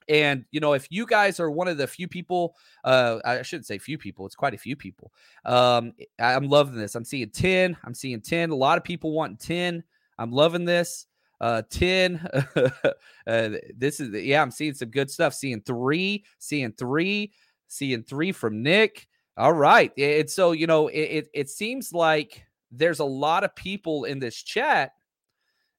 And 0.08 0.44
you 0.50 0.60
know, 0.60 0.74
if 0.74 0.86
you 0.90 1.06
guys 1.06 1.40
are 1.40 1.50
one 1.50 1.68
of 1.68 1.78
the 1.78 1.86
few 1.86 2.08
people, 2.08 2.56
uh, 2.84 3.20
I 3.24 3.42
shouldn't 3.42 3.66
say 3.66 3.78
few 3.78 3.96
people, 3.96 4.26
it's 4.26 4.34
quite 4.34 4.54
a 4.54 4.58
few 4.58 4.76
people. 4.76 5.12
Um, 5.44 5.92
I'm 6.18 6.48
loving 6.48 6.76
this. 6.76 6.94
I'm 6.94 7.04
seeing 7.04 7.30
10. 7.30 7.76
I'm 7.84 7.94
seeing 7.94 8.20
10. 8.20 8.50
A 8.50 8.54
lot 8.54 8.76
of 8.76 8.84
people 8.84 9.12
want 9.12 9.40
10. 9.40 9.82
I'm 10.18 10.32
loving 10.32 10.64
this. 10.64 11.06
Uh, 11.40 11.62
10. 11.70 12.26
uh, 12.56 13.50
this 13.76 14.00
is, 14.00 14.10
yeah, 14.24 14.40
I'm 14.40 14.50
seeing 14.50 14.74
some 14.74 14.90
good 14.90 15.10
stuff. 15.10 15.34
Seeing 15.34 15.60
three, 15.60 16.24
seeing 16.38 16.72
three, 16.72 17.32
seeing 17.68 18.02
three 18.02 18.32
from 18.32 18.62
Nick. 18.62 19.06
All 19.36 19.52
right. 19.52 19.92
It's 19.96 20.34
so, 20.34 20.52
you 20.52 20.66
know, 20.66 20.88
it, 20.88 21.00
it, 21.00 21.28
it 21.34 21.50
seems 21.50 21.92
like 21.92 22.44
there's 22.70 23.00
a 23.00 23.04
lot 23.04 23.44
of 23.44 23.54
people 23.54 24.04
in 24.04 24.18
this 24.18 24.40
chat 24.42 24.92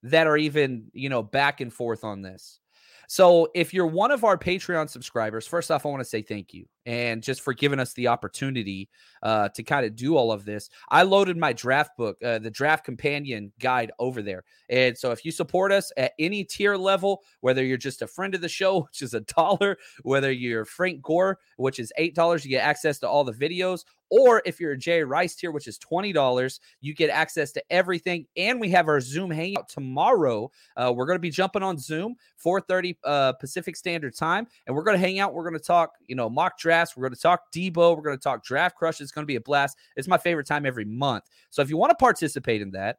that 0.04 0.27
are 0.27 0.38
even, 0.38 0.92
you 0.94 1.10
know, 1.10 1.24
back 1.24 1.62
and 1.62 1.74
forth 1.74 2.04
on 2.04 2.22
this. 2.22 2.60
So 3.08 3.50
if 3.56 3.74
you're 3.74 3.88
one 3.88 4.12
of 4.12 4.24
our 4.24 4.38
Patreon 4.38 4.89
subscribers, 4.89 5.48
first 5.48 5.72
off, 5.72 5.86
I 5.86 5.89
want 5.89 6.01
to 6.01 6.06
say 6.10 6.22
thank 6.22 6.54
you 6.54 6.65
and 6.86 7.24
just 7.24 7.42
for 7.42 7.54
giving 7.54 7.80
us 7.80 7.94
the 7.94 8.08
opportunity 8.08 8.89
uh, 9.24 9.50
to 9.50 9.63
kind 9.63 9.86
of 9.86 9.96
do 9.96 10.15
all 10.15 10.32
of 10.32 10.46
this. 10.46 10.70
I 10.89 11.04
loaded 11.04 11.38
my 11.38 11.54
draft 11.54 11.98
book, 11.98 12.18
uh, 12.24 12.39
the 12.39 12.51
draft 12.51 12.86
companion 12.86 13.51
guide 13.60 13.92
over 14.00 14.22
there. 14.22 14.44
And 14.70 14.98
so 14.98 15.12
if 15.12 15.25
you 15.25 15.32
support 15.32 15.72
us 15.72 15.92
at 15.98 16.13
any 16.20 16.44
tier 16.44 16.75
level, 16.75 17.24
whether 17.42 17.63
you're 17.63 17.77
just 17.77 18.01
a 18.01 18.08
friend 18.08 18.36
of 18.36 18.42
the 18.42 18.50
show, 18.50 18.82
which 18.89 19.01
is 19.01 19.13
a 19.13 19.22
dollar, 19.22 19.77
whether 20.04 20.32
you're 20.32 20.65
Frank 20.65 21.01
Gore, 21.01 21.39
which 21.58 21.80
is 21.80 21.92
$8, 22.00 22.44
you 22.44 22.50
get 22.50 22.63
access 22.63 23.00
to 23.00 23.10
all 23.10 23.24
the 23.24 23.34
videos, 23.34 23.84
or 24.10 24.42
if 24.46 24.60
you're 24.60 24.74
a 24.74 24.77
Jay 24.77 25.04
Rice 25.04 25.36
tier, 25.36 25.51
which 25.51 25.68
is 25.68 25.80
$20, 25.80 26.60
you 26.82 26.94
get 26.94 27.10
access 27.10 27.51
to 27.54 27.63
everything. 27.70 28.25
And 28.38 28.60
we 28.60 28.70
have 28.70 28.88
our 28.88 29.01
Zoom 29.01 29.32
hangout 29.32 29.70
tomorrow. 29.70 30.51
Uh, 30.77 30.94
we're 30.96 31.06
going 31.06 31.18
to 31.18 31.22
be 31.22 31.30
jumping 31.30 31.63
on 31.63 31.77
Zoom, 31.77 32.15
4:30 32.44 32.96
uh, 33.04 33.34
Pacific 33.34 33.75
Standard 33.75 34.15
Time, 34.15 34.48
and 34.68 34.75
we're 34.75 34.84
going 34.84 34.96
to 34.96 35.06
hang 35.06 35.20
out. 35.20 35.34
We're 35.34 35.44
going 35.44 35.60
to 35.60 35.65
talk, 35.65 35.94
you 36.08 36.15
know, 36.15 36.30
mock 36.30 36.58
drafts. 36.75 36.98
We're 36.98 37.03
going 37.03 37.15
to 37.15 37.22
talk 37.22 37.51
Deebo. 37.53 37.96
We're 37.96 38.03
going 38.03 38.17
to 38.17 38.24
talk 38.24 38.44
draft 38.44 38.75
crush. 38.75 39.01
It's 39.01 39.12
going 39.12 39.24
to 39.24 39.27
be 39.27 39.36
a 39.36 39.41
blast. 39.41 39.77
It's 39.96 40.08
my 40.08 40.17
favorite 40.17 40.48
time 40.48 40.65
every 40.65 40.86
month. 40.86 41.25
So 41.50 41.62
if 41.62 41.70
you 41.70 41.77
want 41.77 41.91
to 41.91 41.96
participate 41.96 42.62
in 42.62 42.72
that, 42.72 42.98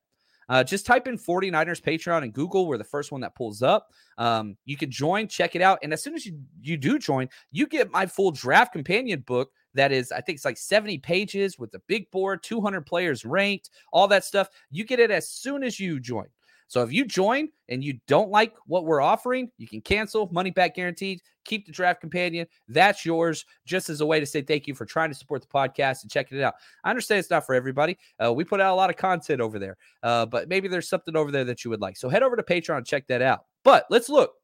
uh, 0.48 0.62
just 0.62 0.86
type 0.86 1.08
in 1.08 1.18
49ers 1.18 1.82
Patreon 1.82 2.22
in 2.22 2.30
Google. 2.30 2.66
We're 2.66 2.78
the 2.78 2.84
first 2.84 3.10
one 3.10 3.20
that 3.22 3.34
pulls 3.34 3.62
up. 3.62 3.88
Um, 4.16 4.56
you 4.64 4.76
can 4.76 4.90
join, 4.90 5.26
check 5.26 5.56
it 5.56 5.62
out. 5.62 5.80
And 5.82 5.92
as 5.92 6.04
soon 6.04 6.14
as 6.14 6.24
you, 6.24 6.38
you 6.62 6.76
do 6.76 7.00
join, 7.00 7.28
you 7.50 7.66
get 7.66 7.90
my 7.90 8.06
full 8.06 8.30
draft 8.30 8.72
companion 8.72 9.24
book 9.26 9.50
that 9.74 9.90
is, 9.90 10.12
I 10.12 10.20
think 10.20 10.36
it's 10.36 10.44
like 10.44 10.56
70 10.56 10.98
pages 10.98 11.58
with 11.58 11.74
a 11.74 11.80
big 11.88 12.10
board, 12.12 12.44
200 12.44 12.86
players 12.86 13.24
ranked, 13.24 13.70
all 13.92 14.06
that 14.08 14.24
stuff. 14.24 14.48
You 14.70 14.84
get 14.84 15.00
it 15.00 15.10
as 15.10 15.28
soon 15.28 15.64
as 15.64 15.80
you 15.80 15.98
join. 15.98 16.26
So 16.68 16.82
if 16.82 16.92
you 16.92 17.04
join 17.04 17.48
and 17.68 17.82
you 17.82 17.98
don't 18.08 18.30
like 18.30 18.54
what 18.66 18.84
we're 18.84 19.00
offering, 19.00 19.50
you 19.56 19.68
can 19.68 19.80
cancel, 19.80 20.28
money 20.32 20.50
back 20.50 20.74
guaranteed, 20.74 21.20
keep 21.44 21.64
the 21.64 21.72
draft 21.72 22.00
companion. 22.00 22.46
That's 22.68 23.04
yours, 23.06 23.44
just 23.64 23.88
as 23.88 24.00
a 24.00 24.06
way 24.06 24.20
to 24.20 24.26
say 24.26 24.42
thank 24.42 24.66
you 24.66 24.74
for 24.74 24.84
trying 24.84 25.10
to 25.10 25.14
support 25.14 25.42
the 25.42 25.48
podcast 25.48 26.02
and 26.02 26.10
checking 26.10 26.38
it 26.38 26.42
out. 26.42 26.54
I 26.84 26.90
understand 26.90 27.20
it's 27.20 27.30
not 27.30 27.46
for 27.46 27.54
everybody. 27.54 27.96
Uh, 28.22 28.32
we 28.32 28.44
put 28.44 28.60
out 28.60 28.72
a 28.72 28.76
lot 28.76 28.90
of 28.90 28.96
content 28.96 29.40
over 29.40 29.58
there, 29.58 29.76
uh, 30.02 30.26
but 30.26 30.48
maybe 30.48 30.68
there's 30.68 30.88
something 30.88 31.16
over 31.16 31.30
there 31.30 31.44
that 31.44 31.64
you 31.64 31.70
would 31.70 31.80
like. 31.80 31.96
So 31.96 32.08
head 32.08 32.22
over 32.22 32.36
to 32.36 32.42
Patreon 32.42 32.78
and 32.78 32.86
check 32.86 33.06
that 33.06 33.22
out. 33.22 33.44
But 33.62 33.86
let's 33.90 34.08
look. 34.08 34.34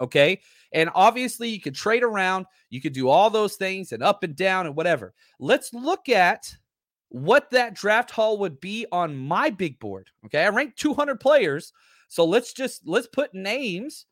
Okay. 0.00 0.40
And 0.72 0.90
obviously, 0.94 1.48
you 1.50 1.60
could 1.60 1.74
trade 1.74 2.02
around, 2.02 2.46
you 2.68 2.80
could 2.80 2.92
do 2.92 3.08
all 3.08 3.30
those 3.30 3.54
things 3.54 3.92
and 3.92 4.02
up 4.02 4.24
and 4.24 4.34
down 4.34 4.66
and 4.66 4.74
whatever. 4.74 5.14
Let's 5.38 5.72
look 5.72 6.08
at 6.08 6.52
what 7.08 7.50
that 7.50 7.74
draft 7.74 8.10
haul 8.10 8.38
would 8.38 8.60
be 8.60 8.86
on 8.90 9.16
my 9.16 9.50
big 9.50 9.78
board. 9.78 10.08
Okay. 10.26 10.44
I 10.44 10.48
ranked 10.48 10.78
200 10.78 11.20
players. 11.20 11.72
So 12.08 12.24
let's 12.24 12.52
just 12.52 12.86
let's 12.86 13.06
put 13.06 13.34
names 13.34 14.06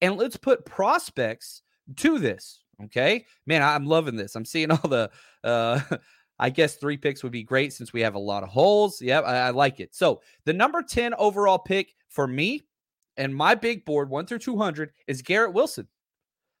and 0.00 0.16
let's 0.16 0.36
put 0.36 0.64
prospects 0.64 1.62
to 1.96 2.18
this. 2.18 2.60
Okay. 2.84 3.26
Man, 3.46 3.62
I'm 3.62 3.86
loving 3.86 4.16
this. 4.16 4.34
I'm 4.34 4.44
seeing 4.44 4.70
all 4.70 4.88
the 4.88 5.10
uh 5.44 5.80
I 6.38 6.50
guess 6.50 6.76
three 6.76 6.98
picks 6.98 7.22
would 7.22 7.32
be 7.32 7.42
great 7.42 7.72
since 7.72 7.92
we 7.92 8.02
have 8.02 8.14
a 8.14 8.18
lot 8.18 8.42
of 8.42 8.50
holes. 8.50 9.00
Yep, 9.00 9.24
I, 9.24 9.36
I 9.38 9.50
like 9.50 9.80
it. 9.80 9.94
So 9.94 10.20
the 10.44 10.52
number 10.52 10.82
10 10.82 11.14
overall 11.14 11.58
pick 11.58 11.94
for 12.10 12.26
me 12.26 12.66
and 13.16 13.34
my 13.34 13.54
big 13.54 13.84
board, 13.84 14.10
one 14.10 14.26
through 14.26 14.40
200, 14.40 14.92
is 15.06 15.22
Garrett 15.22 15.54
Wilson, 15.54 15.88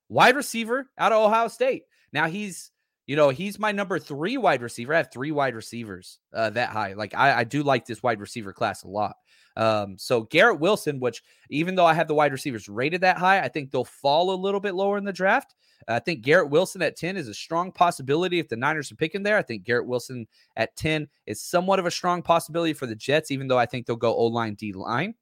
wide 0.08 0.36
receiver 0.36 0.88
out 0.98 1.12
of 1.12 1.22
Ohio 1.22 1.48
State. 1.48 1.84
Now 2.12 2.26
he's, 2.26 2.70
you 3.06 3.14
know, 3.14 3.28
he's 3.28 3.58
my 3.58 3.72
number 3.72 3.98
three 3.98 4.36
wide 4.36 4.62
receiver. 4.62 4.94
I 4.94 4.98
have 4.98 5.12
three 5.12 5.30
wide 5.30 5.54
receivers 5.54 6.18
uh, 6.34 6.50
that 6.50 6.70
high. 6.70 6.94
Like 6.94 7.14
I, 7.14 7.40
I 7.40 7.44
do 7.44 7.62
like 7.62 7.86
this 7.86 8.02
wide 8.02 8.20
receiver 8.20 8.52
class 8.52 8.82
a 8.82 8.88
lot. 8.88 9.16
Um, 9.56 9.96
so 9.96 10.22
Garrett 10.22 10.60
Wilson, 10.60 11.00
which 11.00 11.22
even 11.48 11.74
though 11.74 11.86
I 11.86 11.94
have 11.94 12.08
the 12.08 12.14
wide 12.14 12.32
receivers 12.32 12.68
rated 12.68 13.00
that 13.02 13.16
high, 13.16 13.40
I 13.40 13.48
think 13.48 13.70
they'll 13.70 13.84
fall 13.84 14.34
a 14.34 14.36
little 14.36 14.60
bit 14.60 14.74
lower 14.74 14.98
in 14.98 15.04
the 15.04 15.12
draft. 15.12 15.54
I 15.88 16.00
think 16.00 16.22
Garrett 16.22 16.50
Wilson 16.50 16.82
at 16.82 16.96
10 16.96 17.16
is 17.16 17.28
a 17.28 17.34
strong 17.34 17.70
possibility 17.70 18.38
if 18.38 18.48
the 18.48 18.56
Niners 18.56 18.90
are 18.90 18.96
picking 18.96 19.22
there. 19.22 19.36
I 19.36 19.42
think 19.42 19.62
Garrett 19.62 19.86
Wilson 19.86 20.26
at 20.56 20.74
10 20.76 21.06
is 21.26 21.40
somewhat 21.40 21.78
of 21.78 21.86
a 21.86 21.90
strong 21.90 22.22
possibility 22.22 22.72
for 22.72 22.86
the 22.86 22.96
Jets, 22.96 23.30
even 23.30 23.46
though 23.46 23.58
I 23.58 23.66
think 23.66 23.86
they'll 23.86 23.96
go 23.96 24.14
O 24.14 24.26
line, 24.26 24.54
D 24.54 24.72
line. 24.72 25.14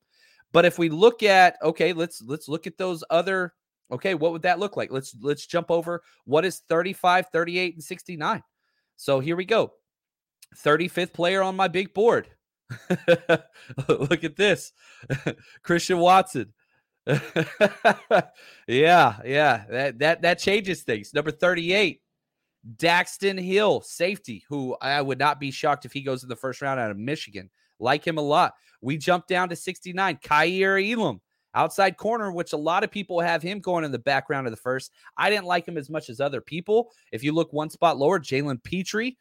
But 0.52 0.64
if 0.64 0.78
we 0.78 0.88
look 0.88 1.22
at 1.22 1.56
okay, 1.62 1.92
let's 1.92 2.22
let's 2.22 2.48
look 2.48 2.66
at 2.66 2.78
those 2.78 3.02
other 3.10 3.52
okay, 3.90 4.14
what 4.14 4.32
would 4.32 4.42
that 4.42 4.58
look 4.58 4.76
like? 4.76 4.90
Let's 4.90 5.16
let's 5.20 5.46
jump 5.46 5.70
over 5.70 6.02
what 6.24 6.44
is 6.44 6.62
35, 6.68 7.26
38 7.32 7.74
and 7.74 7.84
69. 7.84 8.42
So 8.96 9.20
here 9.20 9.36
we 9.36 9.44
go. 9.44 9.72
35th 10.56 11.12
player 11.12 11.42
on 11.42 11.56
my 11.56 11.68
big 11.68 11.94
board. 11.94 12.28
look 13.88 14.24
at 14.24 14.36
this. 14.36 14.72
Christian 15.62 15.98
Watson. 15.98 16.52
yeah, 18.66 19.16
yeah. 19.24 19.64
That 19.68 19.98
that 19.98 20.22
that 20.22 20.38
changes 20.38 20.82
things. 20.82 21.12
Number 21.12 21.30
38. 21.30 22.00
Daxton 22.76 23.38
Hill, 23.38 23.82
safety, 23.82 24.42
who 24.48 24.74
I 24.80 25.02
would 25.02 25.18
not 25.18 25.38
be 25.38 25.50
shocked 25.50 25.84
if 25.84 25.92
he 25.92 26.00
goes 26.00 26.22
in 26.22 26.30
the 26.30 26.36
first 26.36 26.62
round 26.62 26.80
out 26.80 26.90
of 26.90 26.96
Michigan. 26.96 27.50
Like 27.78 28.06
him 28.06 28.16
a 28.16 28.22
lot. 28.22 28.54
We 28.80 28.96
jump 28.96 29.26
down 29.26 29.50
to 29.50 29.56
69. 29.56 30.18
Kaiir 30.24 30.78
Elam, 30.78 31.20
outside 31.54 31.96
corner, 31.96 32.32
which 32.32 32.52
a 32.52 32.58
lot 32.58 32.84
of 32.84 32.90
people 32.90 33.20
have 33.20 33.42
him 33.42 33.60
going 33.60 33.84
in 33.84 33.92
the 33.92 33.98
background 33.98 34.46
of 34.46 34.52
the 34.52 34.56
first. 34.56 34.92
I 35.16 35.30
didn't 35.30 35.46
like 35.46 35.66
him 35.66 35.78
as 35.78 35.88
much 35.88 36.10
as 36.10 36.20
other 36.20 36.40
people. 36.40 36.90
If 37.12 37.22
you 37.22 37.32
look 37.32 37.52
one 37.52 37.70
spot 37.70 37.98
lower, 37.98 38.18
Jalen 38.18 38.62
Pitre 38.62 39.12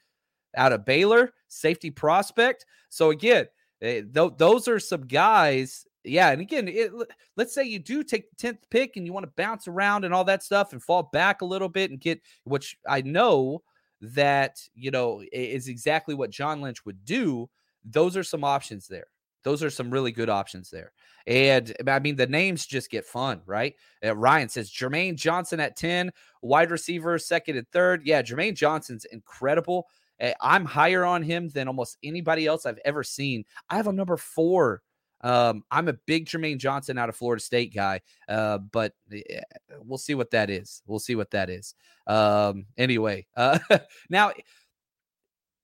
out 0.56 0.74
of 0.74 0.86
Baylor, 0.86 1.34
safety 1.48 1.92
prospect. 1.92 2.66
So 2.90 3.12
again, 3.12 3.48
eh, 3.82 4.02
th- 4.14 4.34
those 4.38 4.68
are 4.68 4.80
some 4.80 5.08
guys. 5.08 5.86
Yeah, 6.04 6.32
and 6.32 6.42
again, 6.42 6.68
it, 6.68 6.92
let's 7.38 7.54
say 7.54 7.64
you 7.64 7.80
do 7.80 8.04
take 8.04 8.30
the 8.30 8.36
tenth 8.36 8.70
pick 8.70 8.98
and 8.98 9.06
you 9.06 9.14
want 9.14 9.26
to 9.26 9.32
bounce 9.38 9.68
around 9.68 10.04
and 10.04 10.14
all 10.14 10.26
that 10.26 10.44
stuff 10.44 10.74
and 10.74 10.84
fall 10.84 11.04
back 11.14 11.42
a 11.42 11.46
little 11.46 11.70
bit 11.70 11.92
and 11.92 12.00
get 12.00 12.22
which 12.44 12.78
I 12.88 13.02
know 13.02 13.64
that 14.02 14.60
you 14.76 14.92
know 14.92 15.24
is 15.32 15.70
exactly 15.70 16.14
what 16.14 16.30
John 16.30 16.62
Lynch 16.62 16.86
would 16.86 17.06
do. 17.06 17.50
Those 17.86 18.18
are 18.18 18.24
some 18.24 18.44
options 18.44 18.88
there. 18.88 19.08
Those 19.44 19.64
are 19.64 19.70
some 19.70 19.92
really 19.92 20.12
good 20.12 20.30
options 20.30 20.70
there. 20.70 20.92
And 21.26 21.74
I 21.88 22.00
mean, 22.00 22.16
the 22.16 22.28
names 22.28 22.66
just 22.66 22.90
get 22.90 23.06
fun, 23.06 23.42
right? 23.46 23.76
Uh, 24.04 24.16
Ryan 24.16 24.50
says 24.50 24.72
Jermaine 24.72 25.16
Johnson 25.16 25.60
at 25.60 25.76
10, 25.78 26.12
wide 26.42 26.72
receiver, 26.72 27.18
second 27.18 27.58
and 27.58 27.68
third. 27.72 28.02
Yeah, 28.06 28.22
Jermaine 28.22 28.56
Johnson's 28.56 29.06
incredible. 29.06 29.88
Uh, 30.22 30.32
I'm 30.42 30.66
higher 30.66 31.06
on 31.06 31.24
him 31.24 31.50
than 31.50 31.68
almost 31.68 31.98
anybody 32.04 32.46
else 32.46 32.66
I've 32.66 32.80
ever 32.86 33.04
seen. 33.04 33.46
I 33.70 33.78
have 33.78 33.88
a 33.88 33.94
number 33.94 34.18
four. 34.18 34.82
Um, 35.22 35.64
I'm 35.72 35.88
a 35.88 35.94
big 35.94 36.26
Jermaine 36.26 36.58
Johnson 36.58 36.98
out 36.98 37.08
of 37.08 37.16
Florida 37.16 37.42
State 37.42 37.74
guy, 37.74 38.02
uh, 38.28 38.58
but 38.58 38.94
eh, 39.12 39.40
we'll 39.80 39.98
see 39.98 40.16
what 40.16 40.32
that 40.32 40.50
is. 40.50 40.82
We'll 40.86 41.00
see 41.00 41.16
what 41.16 41.32
that 41.32 41.50
is. 41.50 41.76
Um, 42.06 42.66
anyway, 42.78 43.26
uh, 43.38 43.60
now, 44.10 44.34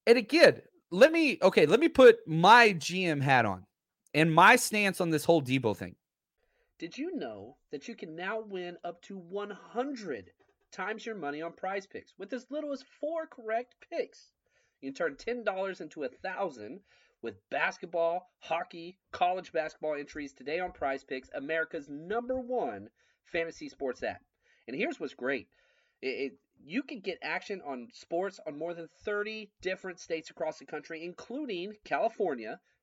and 0.07 0.17
again, 0.17 0.61
let 0.91 1.11
me 1.11 1.37
okay, 1.41 1.65
let 1.65 1.81
me 1.81 1.89
put 1.89 2.17
my 2.25 2.69
GM 2.69 3.21
hat 3.21 3.45
on 3.45 3.65
and 4.13 4.33
my 4.33 4.55
stance 4.55 4.99
on 5.01 5.09
this 5.09 5.25
whole 5.25 5.41
Deebo 5.41 5.75
thing. 5.75 5.95
Did 6.77 6.97
you 6.97 7.15
know 7.15 7.57
that 7.71 7.87
you 7.87 7.95
can 7.95 8.15
now 8.15 8.39
win 8.39 8.77
up 8.83 9.01
to 9.03 9.17
100 9.17 10.31
times 10.71 11.05
your 11.05 11.15
money 11.15 11.41
on 11.41 11.51
PrizePicks 11.51 12.13
with 12.17 12.31
as 12.31 12.49
little 12.49 12.71
as 12.71 12.83
four 13.01 13.27
correct 13.27 13.75
picks? 13.89 14.31
You 14.81 14.91
can 14.91 14.95
turn 14.95 15.43
$10 15.43 15.81
into 15.81 16.03
a 16.03 16.09
thousand 16.09 16.79
with 17.21 17.49
basketball, 17.49 18.29
hockey, 18.39 18.97
college 19.11 19.51
basketball 19.51 19.95
entries 19.95 20.31
today 20.31 20.59
on 20.59 20.71
PrizePicks, 20.71 21.27
America's 21.35 21.89
number 21.89 22.39
one 22.39 22.89
fantasy 23.25 23.67
sports 23.67 24.03
app. 24.03 24.21
And 24.67 24.75
here's 24.75 24.99
what's 24.99 25.13
great 25.13 25.47
it, 26.01 26.07
it, 26.07 26.33
you 26.63 26.83
can 26.83 26.99
get 26.99 27.19
action 27.21 27.61
on 27.65 27.89
sports 27.93 28.39
on 28.47 28.57
more 28.57 28.73
than 28.73 28.87
30 29.03 29.51
different 29.61 29.99
states 29.99 30.29
across 30.29 30.59
the 30.59 30.65
country, 30.65 31.03
including 31.03 31.73
California, 31.83 32.59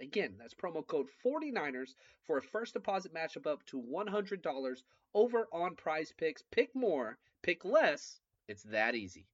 Again, 0.00 0.34
that's 0.38 0.54
promo 0.54 0.86
code 0.86 1.06
49ers 1.24 1.94
for 2.26 2.38
a 2.38 2.42
first 2.42 2.74
deposit 2.74 3.14
matchup 3.14 3.46
up 3.46 3.64
to 3.66 3.82
$100 3.82 4.76
over 5.14 5.48
on 5.52 5.76
PrizePicks. 5.76 6.42
Pick 6.50 6.74
more, 6.74 7.18
pick 7.42 7.64
less. 7.64 8.20
It's 8.48 8.62
that 8.64 8.94
easy. 8.94 9.26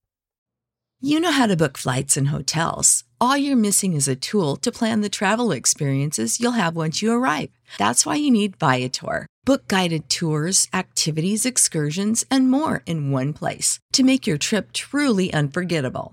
You 1.02 1.19
know 1.19 1.33
how 1.33 1.47
to 1.47 1.57
book 1.57 1.79
flights 1.79 2.19
and 2.19 2.29
hotels. 2.29 3.05
All 3.19 3.35
you're 3.35 3.57
missing 3.57 3.95
is 3.95 4.07
a 4.07 4.14
tool 4.14 4.57
to 4.57 4.71
plan 4.71 5.00
the 5.00 5.09
travel 5.09 5.50
experiences 5.50 6.38
you'll 6.38 6.61
have 6.61 6.76
once 6.76 7.00
you 7.00 7.11
arrive. 7.11 7.49
That's 7.79 8.05
why 8.05 8.17
you 8.17 8.31
need 8.31 8.59
Viator. 8.59 9.26
Book 9.47 9.67
guided 9.67 10.11
tours, 10.11 10.69
activities, 10.75 11.47
excursions, 11.47 12.23
and 12.31 12.50
more 12.50 12.83
in 12.85 13.11
one 13.11 13.33
place 13.33 13.79
to 13.95 14.02
make 14.02 14.26
your 14.26 14.37
trip 14.37 14.73
truly 14.73 15.33
unforgettable. 15.33 16.12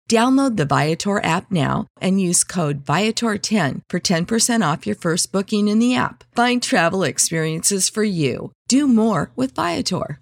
Download 0.11 0.57
the 0.57 0.65
Viator 0.65 1.23
app 1.23 1.49
now 1.49 1.87
and 2.01 2.19
use 2.19 2.43
code 2.43 2.83
Viator10 2.83 3.83
for 3.87 3.97
10% 3.97 4.71
off 4.73 4.85
your 4.85 4.97
first 4.97 5.31
booking 5.31 5.69
in 5.69 5.79
the 5.79 5.95
app. 5.95 6.25
Find 6.35 6.61
travel 6.61 7.03
experiences 7.03 7.87
for 7.87 8.03
you. 8.03 8.51
Do 8.67 8.89
more 8.89 9.31
with 9.37 9.55
Viator. 9.55 10.19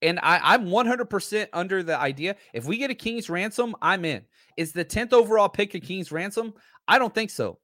And 0.00 0.20
I, 0.22 0.38
I'm 0.44 0.66
100% 0.66 1.48
under 1.52 1.82
the 1.82 1.98
idea 1.98 2.36
if 2.52 2.64
we 2.64 2.76
get 2.76 2.92
a 2.92 2.94
King's 2.94 3.28
ransom, 3.28 3.74
I'm 3.82 4.04
in. 4.04 4.22
Is 4.56 4.70
the 4.70 4.84
10th 4.84 5.12
overall 5.12 5.48
pick 5.48 5.74
a 5.74 5.80
King's 5.80 6.12
ransom? 6.12 6.54
I 6.86 7.00
don't 7.00 7.12
think 7.12 7.30
so. 7.30 7.58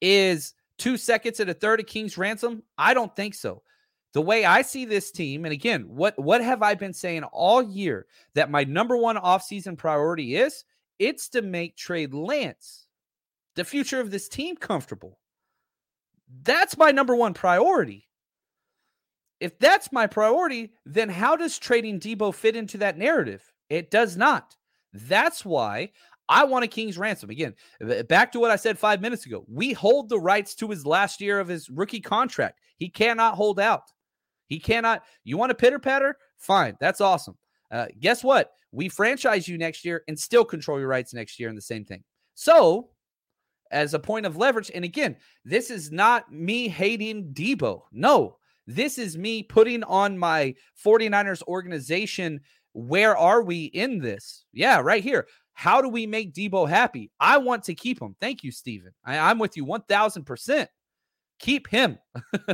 Is 0.00 0.54
two 0.78 0.96
seconds 0.96 1.38
and 1.38 1.50
a 1.50 1.54
third 1.54 1.80
of 1.80 1.86
King's 1.86 2.16
ransom? 2.16 2.62
I 2.78 2.94
don't 2.94 3.14
think 3.14 3.34
so 3.34 3.60
the 4.14 4.22
way 4.22 4.44
I 4.44 4.62
see 4.62 4.84
this 4.84 5.10
team, 5.10 5.44
and 5.44 5.52
again, 5.52 5.82
what 5.88 6.18
what 6.18 6.40
have 6.40 6.62
I 6.62 6.74
been 6.74 6.94
saying 6.94 7.24
all 7.24 7.62
year 7.62 8.06
that 8.34 8.50
my 8.50 8.64
number 8.64 8.96
one 8.96 9.16
offseason 9.16 9.76
priority 9.76 10.36
is? 10.36 10.64
It's 11.00 11.28
to 11.30 11.42
make 11.42 11.76
Trey 11.76 12.06
Lance, 12.06 12.86
the 13.56 13.64
future 13.64 14.00
of 14.00 14.12
this 14.12 14.28
team, 14.28 14.56
comfortable. 14.56 15.18
That's 16.42 16.78
my 16.78 16.92
number 16.92 17.16
one 17.16 17.34
priority. 17.34 18.08
If 19.40 19.58
that's 19.58 19.92
my 19.92 20.06
priority, 20.06 20.72
then 20.86 21.08
how 21.08 21.34
does 21.34 21.58
trading 21.58 21.98
Deebo 21.98 22.32
fit 22.32 22.54
into 22.54 22.78
that 22.78 22.96
narrative? 22.96 23.52
It 23.68 23.90
does 23.90 24.16
not. 24.16 24.54
That's 24.92 25.44
why 25.44 25.90
I 26.28 26.44
want 26.44 26.64
a 26.64 26.68
King's 26.68 26.96
ransom. 26.96 27.30
Again, 27.30 27.54
back 28.08 28.30
to 28.32 28.40
what 28.40 28.52
I 28.52 28.56
said 28.56 28.78
five 28.78 29.00
minutes 29.00 29.26
ago. 29.26 29.44
We 29.48 29.72
hold 29.72 30.08
the 30.08 30.20
rights 30.20 30.54
to 30.56 30.68
his 30.68 30.86
last 30.86 31.20
year 31.20 31.40
of 31.40 31.48
his 31.48 31.68
rookie 31.68 32.00
contract. 32.00 32.60
He 32.76 32.88
cannot 32.88 33.34
hold 33.34 33.58
out. 33.58 33.90
He 34.54 34.60
cannot. 34.60 35.02
You 35.24 35.36
want 35.36 35.50
a 35.50 35.54
pitter 35.56 35.80
patter? 35.80 36.16
Fine. 36.38 36.76
That's 36.78 37.00
awesome. 37.00 37.36
Uh, 37.72 37.86
guess 37.98 38.22
what? 38.22 38.52
We 38.70 38.88
franchise 38.88 39.48
you 39.48 39.58
next 39.58 39.84
year 39.84 40.04
and 40.06 40.16
still 40.16 40.44
control 40.44 40.78
your 40.78 40.86
rights 40.86 41.12
next 41.12 41.40
year 41.40 41.48
and 41.48 41.58
the 41.58 41.62
same 41.62 41.84
thing. 41.84 42.04
So, 42.36 42.90
as 43.72 43.94
a 43.94 43.98
point 43.98 44.26
of 44.26 44.36
leverage, 44.36 44.70
and 44.72 44.84
again, 44.84 45.16
this 45.44 45.70
is 45.70 45.90
not 45.90 46.32
me 46.32 46.68
hating 46.68 47.32
Deebo. 47.32 47.82
No, 47.90 48.36
this 48.68 48.96
is 48.96 49.18
me 49.18 49.42
putting 49.42 49.82
on 49.82 50.16
my 50.16 50.54
49ers 50.84 51.42
organization. 51.48 52.40
Where 52.74 53.16
are 53.16 53.42
we 53.42 53.64
in 53.64 53.98
this? 53.98 54.44
Yeah, 54.52 54.78
right 54.78 55.02
here. 55.02 55.26
How 55.54 55.82
do 55.82 55.88
we 55.88 56.06
make 56.06 56.32
Deebo 56.32 56.68
happy? 56.68 57.10
I 57.18 57.38
want 57.38 57.64
to 57.64 57.74
keep 57.74 58.00
him. 58.00 58.14
Thank 58.20 58.44
you, 58.44 58.52
Steven. 58.52 58.92
I, 59.04 59.18
I'm 59.18 59.40
with 59.40 59.56
you 59.56 59.66
1000%. 59.66 60.68
Keep 61.40 61.66
him. 61.66 61.98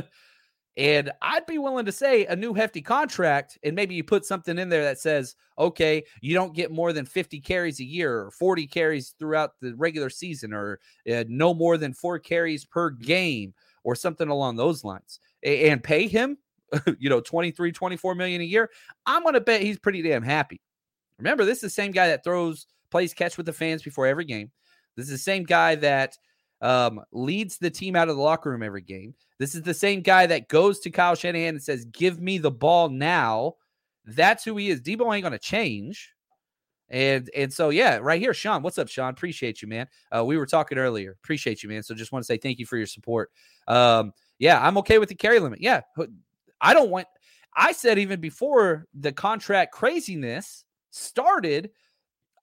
And 0.77 1.11
I'd 1.21 1.45
be 1.45 1.57
willing 1.57 1.85
to 1.85 1.91
say 1.91 2.25
a 2.25 2.35
new 2.35 2.53
hefty 2.53 2.81
contract, 2.81 3.57
and 3.63 3.75
maybe 3.75 3.93
you 3.93 4.05
put 4.05 4.25
something 4.25 4.57
in 4.57 4.69
there 4.69 4.83
that 4.83 4.99
says, 4.99 5.35
okay, 5.59 6.03
you 6.21 6.33
don't 6.33 6.55
get 6.55 6.71
more 6.71 6.93
than 6.93 7.05
50 7.05 7.41
carries 7.41 7.81
a 7.81 7.83
year 7.83 8.21
or 8.21 8.31
40 8.31 8.67
carries 8.67 9.13
throughout 9.19 9.59
the 9.59 9.75
regular 9.75 10.09
season, 10.09 10.53
or 10.53 10.79
uh, 11.11 11.25
no 11.27 11.53
more 11.53 11.77
than 11.77 11.93
four 11.93 12.19
carries 12.19 12.63
per 12.63 12.89
game, 12.89 13.53
or 13.83 13.95
something 13.95 14.29
along 14.29 14.55
those 14.55 14.83
lines, 14.85 15.19
and 15.43 15.83
pay 15.83 16.07
him, 16.07 16.37
you 16.99 17.09
know, 17.09 17.19
23, 17.19 17.71
24 17.73 18.15
million 18.15 18.39
a 18.39 18.45
year. 18.45 18.69
I'm 19.05 19.23
going 19.23 19.33
to 19.33 19.41
bet 19.41 19.61
he's 19.61 19.79
pretty 19.79 20.01
damn 20.01 20.23
happy. 20.23 20.61
Remember, 21.17 21.43
this 21.43 21.57
is 21.57 21.63
the 21.63 21.69
same 21.69 21.91
guy 21.91 22.07
that 22.07 22.23
throws, 22.23 22.67
plays 22.91 23.13
catch 23.13 23.35
with 23.35 23.45
the 23.45 23.53
fans 23.53 23.83
before 23.83 24.07
every 24.07 24.25
game. 24.25 24.51
This 24.95 25.05
is 25.05 25.11
the 25.11 25.17
same 25.17 25.43
guy 25.43 25.75
that 25.75 26.17
um, 26.61 27.01
leads 27.11 27.57
the 27.57 27.69
team 27.69 27.95
out 27.95 28.09
of 28.09 28.15
the 28.15 28.21
locker 28.21 28.51
room 28.51 28.63
every 28.63 28.81
game. 28.81 29.15
This 29.39 29.55
is 29.55 29.63
the 29.63 29.73
same 29.73 30.01
guy 30.01 30.27
that 30.27 30.47
goes 30.47 30.79
to 30.81 30.91
Kyle 30.91 31.15
Shanahan 31.15 31.55
and 31.55 31.63
says, 31.63 31.85
Give 31.85 32.19
me 32.19 32.37
the 32.37 32.51
ball 32.51 32.89
now. 32.89 33.55
That's 34.05 34.43
who 34.43 34.57
he 34.57 34.69
is. 34.69 34.81
Deebo 34.81 35.13
ain't 35.13 35.23
going 35.23 35.31
to 35.31 35.39
change. 35.39 36.13
And 36.89 37.29
and 37.35 37.51
so 37.53 37.69
yeah, 37.69 37.99
right 38.01 38.19
here, 38.19 38.33
Sean. 38.33 38.61
What's 38.63 38.77
up, 38.77 38.89
Sean? 38.89 39.11
Appreciate 39.11 39.61
you, 39.61 39.67
man. 39.67 39.87
Uh, 40.15 40.25
we 40.25 40.37
were 40.37 40.45
talking 40.45 40.77
earlier. 40.77 41.15
Appreciate 41.23 41.63
you, 41.63 41.69
man. 41.69 41.83
So 41.83 41.95
just 41.95 42.11
want 42.11 42.23
to 42.23 42.27
say 42.27 42.37
thank 42.37 42.59
you 42.59 42.65
for 42.65 42.75
your 42.75 42.85
support. 42.85 43.31
Um, 43.67 44.11
yeah, 44.39 44.59
I'm 44.61 44.77
okay 44.79 44.97
with 44.97 45.07
the 45.07 45.15
carry 45.15 45.39
limit. 45.39 45.61
Yeah, 45.61 45.81
I 46.59 46.73
don't 46.73 46.89
want. 46.89 47.07
I 47.55 47.71
said 47.71 47.97
even 47.97 48.19
before 48.19 48.87
the 48.93 49.13
contract 49.13 49.71
craziness 49.71 50.65
started, 50.89 51.71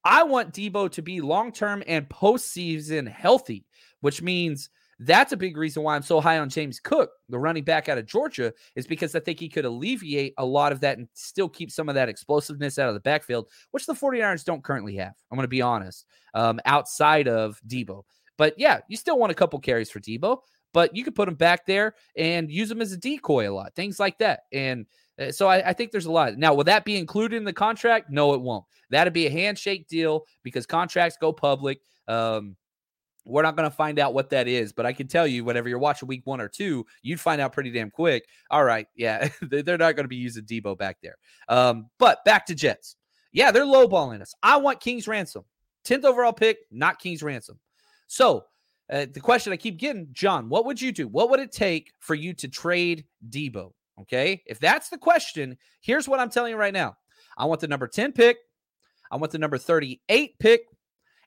I 0.03 0.23
want 0.23 0.55
Deebo 0.55 0.91
to 0.93 1.03
be 1.03 1.21
long 1.21 1.53
term 1.53 1.83
and 1.87 2.09
postseason 2.09 3.07
healthy, 3.07 3.67
which 4.01 4.23
means 4.23 4.71
that's 5.01 5.33
a 5.33 5.37
big 5.37 5.57
reason 5.57 5.83
why 5.83 5.95
I'm 5.95 6.03
so 6.03 6.21
high 6.21 6.39
on 6.39 6.49
James 6.49 6.81
Cook, 6.81 7.11
the 7.29 7.39
running 7.39 7.63
back 7.63 7.89
out 7.89 7.99
of 7.99 8.07
Georgia, 8.07 8.53
is 8.75 8.87
because 8.87 9.15
I 9.15 9.21
think 9.21 9.39
he 9.39 9.49
could 9.49 9.65
alleviate 9.65 10.35
a 10.39 10.45
lot 10.45 10.73
of 10.73 10.81
that 10.81 10.99
and 10.99 11.09
still 11.15 11.49
keep 11.49 11.71
some 11.71 11.89
of 11.89 11.95
that 11.95 12.09
explosiveness 12.09 12.79
out 12.79 12.89
of 12.89 12.95
the 12.95 13.01
backfield, 13.01 13.49
which 13.71 13.87
the 13.87 13.95
49ers 13.95 14.45
don't 14.45 14.65
currently 14.65 14.97
have. 14.97 15.15
I'm 15.31 15.37
going 15.37 15.45
to 15.45 15.49
be 15.49 15.63
honest, 15.63 16.05
um, 16.35 16.59
outside 16.65 17.29
of 17.29 17.61
Deebo. 17.69 18.03
But 18.37 18.55
yeah, 18.59 18.81
you 18.89 18.97
still 18.97 19.19
want 19.19 19.31
a 19.31 19.37
couple 19.37 19.59
carries 19.61 19.91
for 19.91 20.01
Deebo, 20.01 20.39
but 20.73 20.95
you 20.95 21.05
could 21.05 21.15
put 21.15 21.29
him 21.29 21.35
back 21.35 21.65
there 21.65 21.95
and 22.17 22.51
use 22.51 22.71
him 22.71 22.81
as 22.81 22.93
a 22.93 22.97
decoy 22.97 23.49
a 23.49 23.53
lot, 23.53 23.75
things 23.75 24.01
like 24.01 24.19
that. 24.19 24.41
And 24.53 24.87
uh, 25.21 25.31
so 25.31 25.49
I, 25.49 25.71
I, 25.71 25.73
think 25.73 25.91
there's 25.91 26.07
a 26.07 26.13
lot. 26.13 26.37
Now, 26.37 26.55
will 26.55 26.65
that 26.65 26.85
be 26.85 26.97
included 26.97 27.37
in 27.37 27.45
the 27.45 27.53
contract? 27.53 28.11
No, 28.11 28.35
it 28.35 28.41
won't. 28.41 28.65
That'd 28.91 29.13
be 29.13 29.27
a 29.27 29.31
handshake 29.31 29.89
deal 29.89 30.25
because 30.43 30.67
contracts 30.67 31.19
go 31.21 31.33
public. 31.33 31.81
Um, 32.07 32.57
we're 33.25 33.43
not 33.43 33.57
going 33.57 33.69
to 33.69 33.75
find 33.75 33.99
out 33.99 34.15
what 34.15 34.31
that 34.31 34.49
is, 34.49 34.73
but 34.73 34.87
I 34.87 34.93
can 34.93 35.07
tell 35.07 35.27
you, 35.27 35.45
whenever 35.45 35.69
you're 35.69 35.79
watching 35.79 36.09
week 36.09 36.23
one 36.25 36.41
or 36.41 36.49
two, 36.49 36.87
you'd 37.03 37.21
find 37.21 37.41
out 37.41 37.53
pretty 37.53 37.71
damn 37.71 37.91
quick. 37.91 38.27
All 38.51 38.65
right, 38.65 38.87
yeah, 38.97 39.29
they're 39.43 39.79
not 39.79 39.97
going 39.97 40.05
to 40.05 40.09
be 40.09 40.17
using 40.17 40.45
Deebo 40.45 40.79
back 40.79 40.99
there. 41.03 41.17
Um, 41.49 41.91
but 41.99 42.25
back 42.25 42.47
to 42.47 42.55
Jets. 42.55 42.97
Yeah, 43.33 43.51
they're 43.51 43.65
lowballing 43.65 44.23
us. 44.23 44.35
I 44.43 44.57
want 44.57 44.81
King's 44.81 45.07
ransom. 45.07 45.45
10th 45.85 46.05
overall 46.05 46.33
pick, 46.33 46.59
not 46.71 46.99
King's 46.99 47.23
ransom. 47.23 47.59
So 48.07 48.45
uh, 48.91 49.07
the 49.13 49.21
question 49.21 49.53
I 49.53 49.57
keep 49.57 49.79
getting, 49.79 50.09
John, 50.13 50.49
what 50.49 50.65
would 50.65 50.81
you 50.81 50.93
do? 50.93 51.09
What 51.09 51.31
would 51.31 51.41
it 51.41 51.53
take 51.53 51.93
for 52.01 52.15
you 52.15 52.33
to 52.35 52.49
trade 52.49 53.05
Deebo? 53.29 53.73
Okay. 54.03 54.43
If 54.47 54.59
that's 54.61 54.89
the 54.89 54.99
question, 54.99 55.59
here's 55.81 56.09
what 56.09 56.21
I'm 56.21 56.31
telling 56.31 56.53
you 56.53 56.57
right 56.57 56.73
now 56.73 56.97
I 57.37 57.45
want 57.45 57.61
the 57.61 57.69
number 57.69 57.87
10 57.87 58.13
pick, 58.13 58.39
I 59.11 59.17
want 59.17 59.33
the 59.33 59.39
number 59.39 59.59
38 59.59 60.39
pick, 60.39 60.63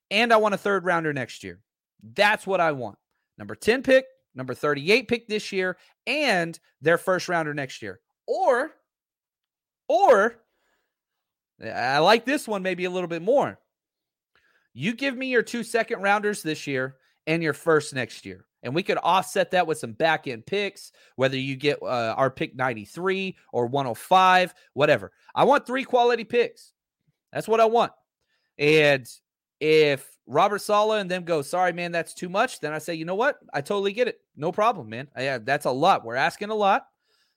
and 0.10 0.34
I 0.34 0.38
want 0.38 0.54
a 0.54 0.58
third 0.58 0.86
rounder 0.86 1.14
next 1.14 1.44
year. 1.44 1.60
That's 2.04 2.48
what 2.48 2.62
I 2.62 2.72
want. 2.72 2.98
Number 3.38 3.56
10 3.56 3.84
pick, 3.84 4.06
number 4.36 4.54
38 4.54 5.08
pick 5.08 5.28
this 5.28 5.52
year, 5.52 5.78
and 6.08 6.60
their 6.82 6.98
first 6.98 7.30
rounder 7.30 7.54
next 7.54 7.82
year. 7.82 8.00
Or, 8.28 8.72
or, 9.88 10.36
I 11.64 12.00
like 12.00 12.26
this 12.26 12.48
one 12.48 12.64
maybe 12.64 12.86
a 12.86 12.90
little 12.90 13.08
bit 13.08 13.22
more. 13.22 13.60
You 14.74 14.94
give 14.94 15.16
me 15.16 15.28
your 15.28 15.44
two 15.44 15.64
second 15.64 16.02
rounders 16.02 16.42
this 16.42 16.66
year 16.66 16.96
and 17.28 17.44
your 17.44 17.54
first 17.54 17.94
next 17.94 18.26
year. 18.26 18.46
And 18.64 18.76
we 18.76 18.84
could 18.84 19.00
offset 19.02 19.52
that 19.52 19.66
with 19.68 19.80
some 19.80 19.94
back 19.94 20.28
end 20.28 20.46
picks, 20.46 20.92
whether 21.16 21.38
you 21.38 21.56
get 21.56 21.82
uh, 21.82 22.14
our 22.16 22.30
pick 22.30 22.56
93 22.56 23.36
or 23.52 23.66
105, 23.66 24.54
whatever. 24.74 25.12
I 25.34 25.44
want 25.46 25.66
three 25.66 25.84
quality 25.84 26.24
picks. 26.24 26.74
That's 27.34 27.48
what 27.48 27.60
I 27.60 27.66
want. 27.66 27.92
And 28.58 29.08
if 29.60 30.08
Robert 30.32 30.60
Saleh 30.60 31.02
and 31.02 31.12
them 31.12 31.26
go, 31.26 31.42
sorry, 31.42 31.74
man, 31.74 31.92
that's 31.92 32.14
too 32.14 32.30
much, 32.30 32.62
then 32.62 32.72
I 32.72 32.78
say, 32.78 32.96
you 32.96 33.04
know 33.06 33.16
what? 33.16 33.38
I 33.54 33.60
totally 33.60 33.92
get 33.92 34.08
it. 34.08 34.20
No 34.38 34.52
problem, 34.52 34.90
man. 34.90 35.10
Uh, 35.16 35.22
I, 35.22 35.38
that's 35.40 35.66
a 35.66 35.72
lot. 35.72 36.06
We're 36.06 36.16
asking 36.16 36.50
a 36.50 36.56
lot. 36.56 36.86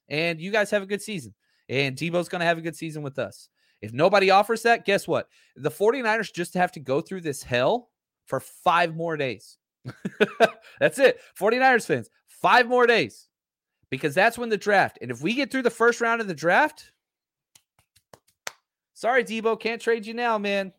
And 0.09 0.41
you 0.41 0.53
guys 0.53 0.71
have 0.71 0.83
a 0.83 0.87
good 0.87 1.03
season. 1.03 1.35
And 1.69 1.97
Deebo's 1.97 2.29
going 2.29 2.41
to 2.41 2.47
have 2.47 2.59
a 2.59 2.63
good 2.63 2.77
season 2.77 3.03
with 3.03 3.19
us. 3.19 3.49
If 3.81 3.93
nobody 3.93 4.31
offers 4.31 4.63
that, 4.63 4.85
guess 4.85 5.09
what? 5.09 5.29
The 5.57 5.71
49ers 5.71 6.33
just 6.33 6.55
have 6.55 6.71
to 6.73 6.81
go 6.81 7.01
through 7.01 7.23
this 7.23 7.43
hell 7.43 7.91
for 8.27 8.39
five 8.39 8.95
more 8.95 9.17
days. 9.17 9.59
that's 10.81 10.99
it. 10.99 11.19
49ers 11.39 11.87
fans, 11.87 12.09
five 12.29 12.69
more 12.69 12.87
days 12.87 13.29
because 13.91 14.15
that's 14.15 14.39
when 14.39 14.51
the 14.51 14.57
draft. 14.57 14.99
And 15.03 15.11
if 15.11 15.21
we 15.21 15.35
get 15.35 15.51
through 15.51 15.63
the 15.63 15.71
first 15.71 16.01
round 16.01 16.21
of 16.21 16.29
the 16.29 16.35
draft, 16.35 16.93
sorry, 18.93 19.25
Deebo, 19.25 19.59
can't 19.59 19.83
trade 19.83 20.07
you 20.07 20.15
now, 20.15 20.39
man. 20.39 20.73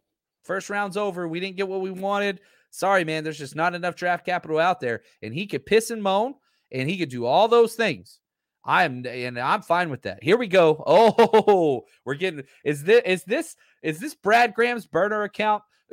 First 0.46 0.70
round's 0.70 0.96
over. 0.96 1.28
We 1.28 1.40
didn't 1.40 1.58
get 1.58 1.68
what 1.68 1.82
we 1.82 1.92
wanted. 1.92 2.40
Sorry, 2.70 3.04
man. 3.04 3.24
There's 3.24 3.38
just 3.38 3.56
not 3.56 3.76
enough 3.76 3.96
draft 3.96 4.26
capital 4.26 4.60
out 4.60 4.80
there. 4.80 5.02
And 5.22 5.34
he 5.34 5.48
could 5.48 5.66
piss 5.66 5.90
and 5.90 6.02
moan 6.02 6.36
and 6.72 6.90
he 6.90 6.98
could 6.98 7.10
do 7.10 7.26
all 7.26 7.48
those 7.48 7.76
things. 7.76 8.20
I'm 8.64 9.06
and 9.06 9.40
I'm 9.40 9.62
fine 9.62 9.90
with 9.90 10.04
that. 10.04 10.24
Here 10.24 10.38
we 10.38 10.48
go. 10.48 10.84
Oh, 10.88 11.86
we're 12.04 12.16
getting 12.16 12.44
is 12.64 12.84
this 12.84 13.02
is 13.06 13.24
this 13.24 13.56
is 13.84 14.00
this 14.00 14.16
Brad 14.16 14.54
Graham's 14.54 14.88
burner 14.88 15.24
account? 15.24 15.64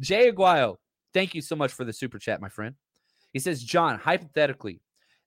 Jay 0.00 0.32
Aguayo, 0.32 0.76
thank 1.12 1.34
you 1.34 1.42
so 1.42 1.56
much 1.56 1.72
for 1.72 1.84
the 1.84 1.92
super 1.92 2.18
chat, 2.18 2.40
my 2.40 2.48
friend. 2.48 2.74
He 3.32 3.38
says, 3.38 3.62
John, 3.62 3.98
hypothetically, 3.98 4.80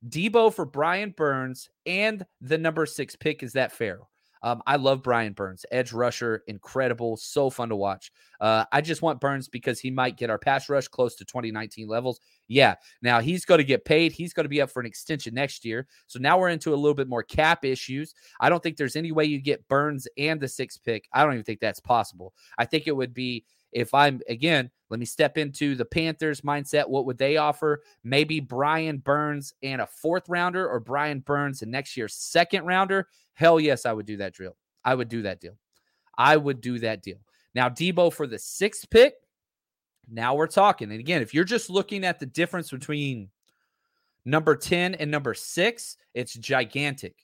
Deebo 0.08 0.54
for 0.54 0.65
Brian 0.65 1.13
Burns 1.15 1.69
and 1.86 2.26
the 2.41 2.58
number 2.58 2.86
six 2.86 3.15
pick. 3.15 3.43
Is 3.43 3.54
that 3.54 3.71
fair? 3.71 4.00
Um, 4.47 4.63
I 4.65 4.77
love 4.77 5.03
Brian 5.03 5.33
Burns, 5.33 5.65
edge 5.73 5.91
rusher, 5.91 6.41
incredible, 6.47 7.17
so 7.17 7.49
fun 7.49 7.67
to 7.67 7.75
watch. 7.75 8.13
Uh, 8.39 8.63
I 8.71 8.79
just 8.79 9.01
want 9.01 9.19
Burns 9.19 9.49
because 9.49 9.77
he 9.77 9.91
might 9.91 10.15
get 10.15 10.29
our 10.29 10.38
pass 10.38 10.69
rush 10.69 10.88
close 10.88 11.15
to 11.15 11.25
2019 11.25 11.86
levels. 11.86 12.21
Yeah, 12.47 12.75
now 13.01 13.19
he's 13.19 13.43
going 13.43 13.57
to 13.57 13.65
get 13.65 13.83
paid. 13.83 14.13
He's 14.13 14.31
going 14.31 14.45
to 14.45 14.49
be 14.49 14.62
up 14.62 14.69
for 14.69 14.79
an 14.79 14.86
extension 14.86 15.33
next 15.33 15.65
year. 15.65 15.86
So 16.05 16.17
now 16.17 16.39
we're 16.39 16.47
into 16.47 16.73
a 16.73 16.77
little 16.77 16.95
bit 16.95 17.10
more 17.10 17.23
cap 17.23 17.65
issues. 17.65 18.13
I 18.39 18.47
don't 18.47 18.63
think 18.63 18.77
there's 18.77 18.95
any 18.95 19.12
way 19.12 19.25
you 19.25 19.41
get 19.41 19.67
Burns 19.67 20.07
and 20.17 20.39
the 20.39 20.47
sixth 20.47 20.81
pick. 20.81 21.10
I 21.12 21.23
don't 21.23 21.33
even 21.33 21.43
think 21.43 21.60
that's 21.60 21.81
possible. 21.81 22.33
I 22.57 22.63
think 22.63 22.88
it 22.88 22.95
would 22.95 23.13
be 23.13 23.43
if 23.71 23.93
I'm 23.93 24.21
again, 24.30 24.71
let 24.89 24.99
me 24.99 25.06
step 25.06 25.38
into 25.38 25.75
the 25.75 25.86
Panthers 25.86 26.41
mindset. 26.41 26.88
What 26.88 27.06
would 27.06 27.17
they 27.17 27.38
offer? 27.38 27.82
Maybe 28.03 28.39
Brian 28.39 28.99
Burns 28.99 29.53
and 29.62 29.82
a 29.82 29.88
fourth 29.88 30.30
rounder, 30.30 30.67
or 30.67 30.80
Brian 30.80 31.19
Burns 31.19 31.62
and 31.62 31.71
next 31.71 31.97
year's 31.97 32.15
second 32.15 32.65
rounder. 32.65 33.08
Hell 33.34 33.60
yes, 33.60 33.86
I 33.86 33.93
would 33.93 34.06
do 34.06 34.17
that 34.17 34.34
drill. 34.34 34.56
I 34.86 34.95
would 34.95 35.10
do 35.10 35.23
that 35.23 35.41
deal. 35.41 35.58
I 36.17 36.38
would 36.38 36.62
do 36.62 36.80
that 36.80 37.03
deal. 37.03 37.17
Now, 37.53 37.69
Deebo 37.69 38.13
for 38.13 38.27
the 38.27 38.39
sixth 38.39 38.89
pick. 38.89 39.15
Now 40.10 40.36
we're 40.36 40.47
talking. 40.47 40.91
And 40.91 40.99
again, 40.99 41.21
if 41.21 41.34
you're 41.34 41.43
just 41.43 41.69
looking 41.69 42.06
at 42.06 42.19
the 42.19 42.25
difference 42.25 42.71
between 42.71 43.30
number 44.25 44.56
10 44.56 44.95
and 44.95 45.12
number 45.12 45.34
six, 45.34 45.97
it's 46.13 46.34
gigantic. 46.34 47.15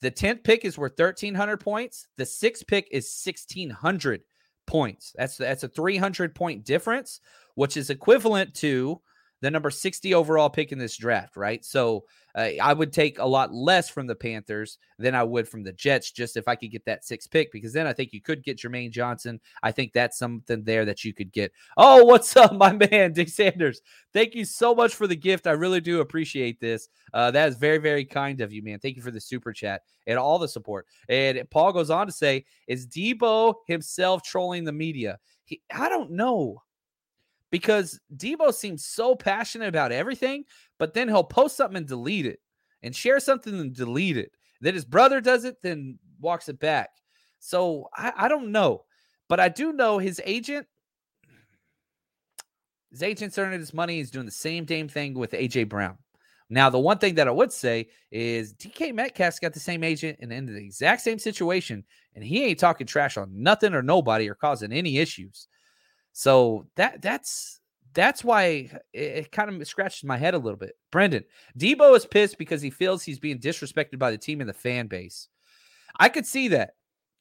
The 0.00 0.10
10th 0.10 0.44
pick 0.44 0.64
is 0.64 0.78
worth 0.78 0.92
1,300 0.96 1.56
points. 1.56 2.06
The 2.16 2.26
sixth 2.26 2.66
pick 2.66 2.88
is 2.92 3.20
1,600 3.24 4.22
points. 4.68 5.12
That's 5.16 5.36
that's 5.36 5.64
a 5.64 5.68
300 5.68 6.34
point 6.34 6.64
difference, 6.64 7.20
which 7.56 7.76
is 7.76 7.90
equivalent 7.90 8.54
to 8.56 9.00
the 9.40 9.50
number 9.50 9.70
60 9.70 10.14
overall 10.14 10.50
pick 10.50 10.72
in 10.72 10.78
this 10.78 10.96
draft, 10.96 11.36
right? 11.36 11.64
So 11.64 12.04
uh, 12.34 12.50
I 12.60 12.72
would 12.72 12.92
take 12.92 13.18
a 13.18 13.26
lot 13.26 13.52
less 13.52 13.88
from 13.88 14.06
the 14.06 14.14
Panthers 14.14 14.78
than 14.98 15.14
I 15.14 15.24
would 15.24 15.48
from 15.48 15.62
the 15.62 15.72
Jets, 15.72 16.12
just 16.12 16.36
if 16.36 16.46
I 16.46 16.54
could 16.54 16.70
get 16.70 16.84
that 16.84 17.04
sixth 17.04 17.30
pick, 17.30 17.50
because 17.50 17.72
then 17.72 17.86
I 17.86 17.92
think 17.92 18.12
you 18.12 18.20
could 18.20 18.44
get 18.44 18.58
Jermaine 18.58 18.90
Johnson. 18.90 19.40
I 19.62 19.72
think 19.72 19.92
that's 19.92 20.18
something 20.18 20.62
there 20.62 20.84
that 20.84 21.04
you 21.04 21.14
could 21.14 21.32
get. 21.32 21.52
Oh, 21.76 22.04
what's 22.04 22.36
up, 22.36 22.52
my 22.56 22.72
man, 22.72 23.12
Dick 23.12 23.28
Sanders? 23.28 23.80
Thank 24.12 24.34
you 24.34 24.44
so 24.44 24.74
much 24.74 24.94
for 24.94 25.06
the 25.06 25.16
gift. 25.16 25.46
I 25.46 25.52
really 25.52 25.80
do 25.80 26.00
appreciate 26.00 26.60
this. 26.60 26.88
Uh, 27.14 27.30
that 27.30 27.48
is 27.48 27.56
very, 27.56 27.78
very 27.78 28.04
kind 28.04 28.40
of 28.40 28.52
you, 28.52 28.62
man. 28.62 28.78
Thank 28.78 28.96
you 28.96 29.02
for 29.02 29.10
the 29.10 29.20
super 29.20 29.52
chat 29.52 29.82
and 30.06 30.18
all 30.18 30.38
the 30.38 30.48
support. 30.48 30.86
And 31.08 31.42
Paul 31.50 31.72
goes 31.72 31.90
on 31.90 32.06
to 32.06 32.12
say, 32.12 32.44
is 32.66 32.86
Deebo 32.86 33.54
himself 33.66 34.22
trolling 34.22 34.64
the 34.64 34.72
media? 34.72 35.18
He, 35.44 35.62
I 35.74 35.88
don't 35.88 36.12
know 36.12 36.62
because 37.50 38.00
Deebo 38.14 38.52
seems 38.52 38.84
so 38.84 39.14
passionate 39.14 39.68
about 39.68 39.92
everything, 39.92 40.44
but 40.78 40.94
then 40.94 41.08
he'll 41.08 41.24
post 41.24 41.56
something 41.56 41.78
and 41.78 41.86
delete 41.86 42.26
it 42.26 42.40
and 42.82 42.94
share 42.94 43.20
something 43.20 43.58
and 43.58 43.74
delete 43.74 44.16
it. 44.16 44.32
Then 44.60 44.74
his 44.74 44.84
brother 44.84 45.20
does 45.20 45.44
it, 45.44 45.62
then 45.62 45.98
walks 46.20 46.48
it 46.48 46.58
back. 46.58 46.90
So 47.38 47.88
I, 47.96 48.12
I 48.16 48.28
don't 48.28 48.52
know, 48.52 48.84
but 49.28 49.40
I 49.40 49.48
do 49.48 49.72
know 49.72 49.98
his 49.98 50.20
agent. 50.24 50.66
His 52.90 53.02
agent's 53.02 53.38
earning 53.38 53.60
his 53.60 53.74
money. 53.74 53.96
He's 53.96 54.10
doing 54.10 54.26
the 54.26 54.32
same 54.32 54.64
damn 54.64 54.88
thing 54.88 55.14
with 55.14 55.32
AJ 55.32 55.68
Brown. 55.68 55.98
Now, 56.50 56.70
the 56.70 56.78
one 56.78 56.96
thing 56.96 57.16
that 57.16 57.28
I 57.28 57.32
would 57.32 57.52
say 57.52 57.88
is 58.10 58.54
DK 58.54 58.94
Metcalf's 58.94 59.38
got 59.38 59.52
the 59.52 59.60
same 59.60 59.84
agent 59.84 60.18
and 60.22 60.32
in 60.32 60.46
the 60.46 60.56
exact 60.56 61.02
same 61.02 61.18
situation, 61.18 61.84
and 62.14 62.24
he 62.24 62.44
ain't 62.44 62.58
talking 62.58 62.86
trash 62.86 63.18
on 63.18 63.30
nothing 63.30 63.74
or 63.74 63.82
nobody 63.82 64.28
or 64.30 64.34
causing 64.34 64.72
any 64.72 64.96
issues. 64.96 65.48
So 66.18 66.66
that 66.74 67.00
that's 67.00 67.60
that's 67.94 68.24
why 68.24 68.72
it, 68.92 69.00
it 69.00 69.30
kind 69.30 69.48
of 69.48 69.68
scratches 69.68 70.02
my 70.02 70.16
head 70.16 70.34
a 70.34 70.38
little 70.38 70.58
bit. 70.58 70.72
Brendan, 70.90 71.22
Deebo 71.56 71.96
is 71.96 72.06
pissed 72.06 72.38
because 72.38 72.60
he 72.60 72.70
feels 72.70 73.04
he's 73.04 73.20
being 73.20 73.38
disrespected 73.38 74.00
by 74.00 74.10
the 74.10 74.18
team 74.18 74.40
and 74.40 74.50
the 74.50 74.54
fan 74.54 74.88
base. 74.88 75.28
I 76.00 76.08
could 76.08 76.26
see 76.26 76.48
that. 76.48 76.70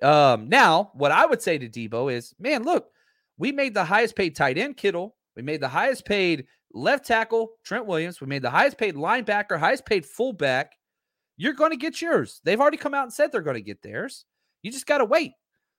Um, 0.02 0.50
now, 0.50 0.90
what 0.96 1.12
I 1.12 1.28
would 1.28 1.44
say 1.44 1.60
to 1.60 1.70
Deebo 1.70 2.12
is, 2.12 2.34
man, 2.40 2.64
look, 2.64 2.88
we 3.38 3.52
made 3.52 3.76
the 3.76 3.86
highest 3.86 4.16
paid 4.16 4.36
tight 4.36 4.58
end, 4.58 4.78
Kittle. 4.78 5.16
We 5.36 5.44
made 5.44 5.62
the 5.62 5.68
highest 5.68 6.04
paid 6.04 6.48
left 6.74 7.06
tackle, 7.06 7.52
Trent 7.64 7.86
Williams. 7.86 8.20
We 8.20 8.26
made 8.26 8.42
the 8.42 8.50
highest 8.50 8.80
paid 8.80 8.96
linebacker, 8.96 9.60
highest 9.60 9.86
paid 9.86 10.08
fullback. 10.08 10.72
You're 11.38 11.54
going 11.54 11.70
to 11.70 11.78
get 11.78 12.02
yours. 12.02 12.42
They've 12.44 12.60
already 12.60 12.78
come 12.78 12.96
out 12.96 13.04
and 13.04 13.14
said 13.14 13.32
they're 13.32 13.42
going 13.42 13.58
to 13.58 13.62
get 13.62 13.84
theirs. 13.84 14.26
You 14.64 14.72
just 14.72 14.88
got 14.88 14.98
to 14.98 15.06
wait. 15.06 15.34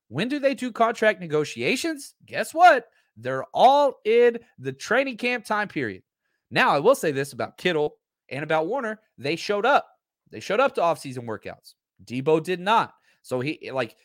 When 0.06 0.28
do 0.28 0.38
they 0.38 0.54
do 0.54 0.70
contract 0.70 1.18
negotiations? 1.18 2.14
Guess 2.24 2.54
what? 2.54 2.86
They're 3.18 3.44
all 3.52 4.00
in 4.04 4.38
the 4.58 4.72
training 4.72 5.16
camp 5.16 5.44
time 5.44 5.68
period. 5.68 6.02
Now, 6.50 6.70
I 6.70 6.78
will 6.78 6.94
say 6.94 7.12
this 7.12 7.32
about 7.32 7.58
Kittle 7.58 7.96
and 8.30 8.42
about 8.42 8.66
Warner. 8.66 9.00
They 9.18 9.36
showed 9.36 9.66
up. 9.66 9.86
They 10.30 10.40
showed 10.40 10.60
up 10.60 10.74
to 10.76 10.80
offseason 10.80 11.26
workouts. 11.26 11.74
Deebo 12.04 12.42
did 12.42 12.60
not. 12.60 12.94
So 13.22 13.40
he 13.40 13.70
like, 13.72 13.96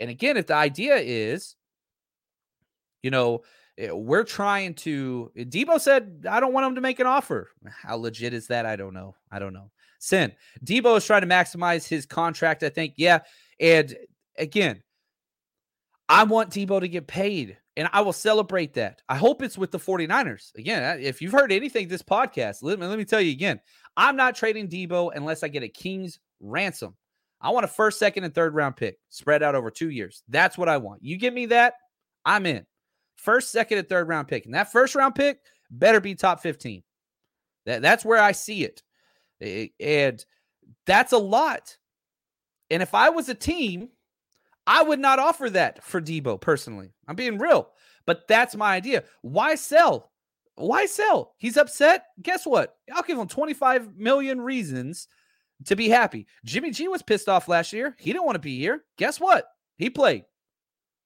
and 0.00 0.10
again, 0.10 0.36
if 0.36 0.46
the 0.46 0.54
idea 0.54 0.96
is, 0.96 1.54
you 3.02 3.10
know, 3.10 3.42
eh, 3.78 3.90
we're 3.90 4.24
trying 4.24 4.74
to 4.74 5.30
Deebo 5.36 5.80
said, 5.80 6.24
I 6.28 6.40
don't 6.40 6.52
want 6.52 6.66
him 6.66 6.74
to 6.76 6.80
make 6.80 6.98
an 6.98 7.06
offer. 7.06 7.50
How 7.82 7.96
legit 7.96 8.32
is 8.32 8.48
that? 8.48 8.66
I 8.66 8.76
don't 8.76 8.94
know. 8.94 9.14
I 9.30 9.38
don't 9.38 9.52
know. 9.52 9.70
Sin. 9.98 10.32
Deebo 10.64 10.96
is 10.96 11.04
trying 11.04 11.22
to 11.22 11.26
maximize 11.26 11.86
his 11.86 12.06
contract, 12.06 12.62
I 12.62 12.68
think. 12.68 12.94
Yeah. 12.96 13.20
And 13.60 13.94
again, 14.38 14.82
I 16.08 16.24
want 16.24 16.50
Deebo 16.50 16.80
to 16.80 16.88
get 16.88 17.06
paid 17.06 17.58
and 17.76 17.88
I 17.92 18.00
will 18.00 18.12
celebrate 18.12 18.74
that. 18.74 19.02
I 19.08 19.16
hope 19.16 19.42
it's 19.42 19.58
with 19.58 19.70
the 19.70 19.78
49ers. 19.78 20.54
Again, 20.56 21.00
if 21.00 21.20
you've 21.20 21.32
heard 21.32 21.52
anything 21.52 21.88
this 21.88 22.02
podcast, 22.02 22.62
let 22.62 22.78
me, 22.78 22.86
let 22.86 22.98
me 22.98 23.04
tell 23.04 23.20
you 23.20 23.32
again, 23.32 23.60
I'm 23.96 24.16
not 24.16 24.34
trading 24.34 24.68
Deebo 24.68 25.12
unless 25.14 25.42
I 25.42 25.48
get 25.48 25.62
a 25.62 25.68
King's 25.68 26.18
ransom. 26.40 26.96
I 27.40 27.50
want 27.50 27.64
a 27.64 27.68
first, 27.68 27.98
second, 27.98 28.24
and 28.24 28.34
third 28.34 28.54
round 28.54 28.76
pick 28.76 28.98
spread 29.10 29.42
out 29.42 29.54
over 29.54 29.70
two 29.70 29.90
years. 29.90 30.22
That's 30.28 30.56
what 30.56 30.68
I 30.68 30.78
want. 30.78 31.02
You 31.02 31.18
give 31.18 31.34
me 31.34 31.46
that, 31.46 31.74
I'm 32.24 32.46
in. 32.46 32.64
First, 33.16 33.52
second, 33.52 33.78
and 33.78 33.88
third 33.88 34.08
round 34.08 34.28
pick. 34.28 34.46
And 34.46 34.54
that 34.54 34.72
first 34.72 34.94
round 34.94 35.14
pick 35.14 35.40
better 35.70 36.00
be 36.00 36.14
top 36.14 36.40
15. 36.40 36.82
That, 37.66 37.82
that's 37.82 38.04
where 38.04 38.20
I 38.20 38.32
see 38.32 38.64
it. 38.64 38.82
And 39.80 40.24
that's 40.86 41.12
a 41.12 41.18
lot. 41.18 41.76
And 42.70 42.82
if 42.82 42.94
I 42.94 43.10
was 43.10 43.28
a 43.28 43.34
team 43.34 43.90
I 44.66 44.82
would 44.82 44.98
not 44.98 45.18
offer 45.18 45.48
that 45.50 45.82
for 45.84 46.00
Deebo 46.00 46.40
personally. 46.40 46.92
I'm 47.06 47.16
being 47.16 47.38
real, 47.38 47.70
but 48.06 48.26
that's 48.28 48.56
my 48.56 48.74
idea. 48.74 49.04
Why 49.22 49.54
sell? 49.54 50.10
Why 50.56 50.86
sell? 50.86 51.34
He's 51.36 51.56
upset. 51.56 52.06
Guess 52.20 52.46
what? 52.46 52.74
I'll 52.92 53.02
give 53.02 53.18
him 53.18 53.28
25 53.28 53.96
million 53.96 54.40
reasons 54.40 55.06
to 55.66 55.76
be 55.76 55.88
happy. 55.88 56.26
Jimmy 56.44 56.70
G 56.70 56.88
was 56.88 57.02
pissed 57.02 57.28
off 57.28 57.48
last 57.48 57.72
year. 57.72 57.94
He 57.98 58.12
didn't 58.12 58.24
want 58.24 58.36
to 58.36 58.40
be 58.40 58.58
here. 58.58 58.82
Guess 58.98 59.20
what? 59.20 59.46
He 59.76 59.90
played. 59.90 60.24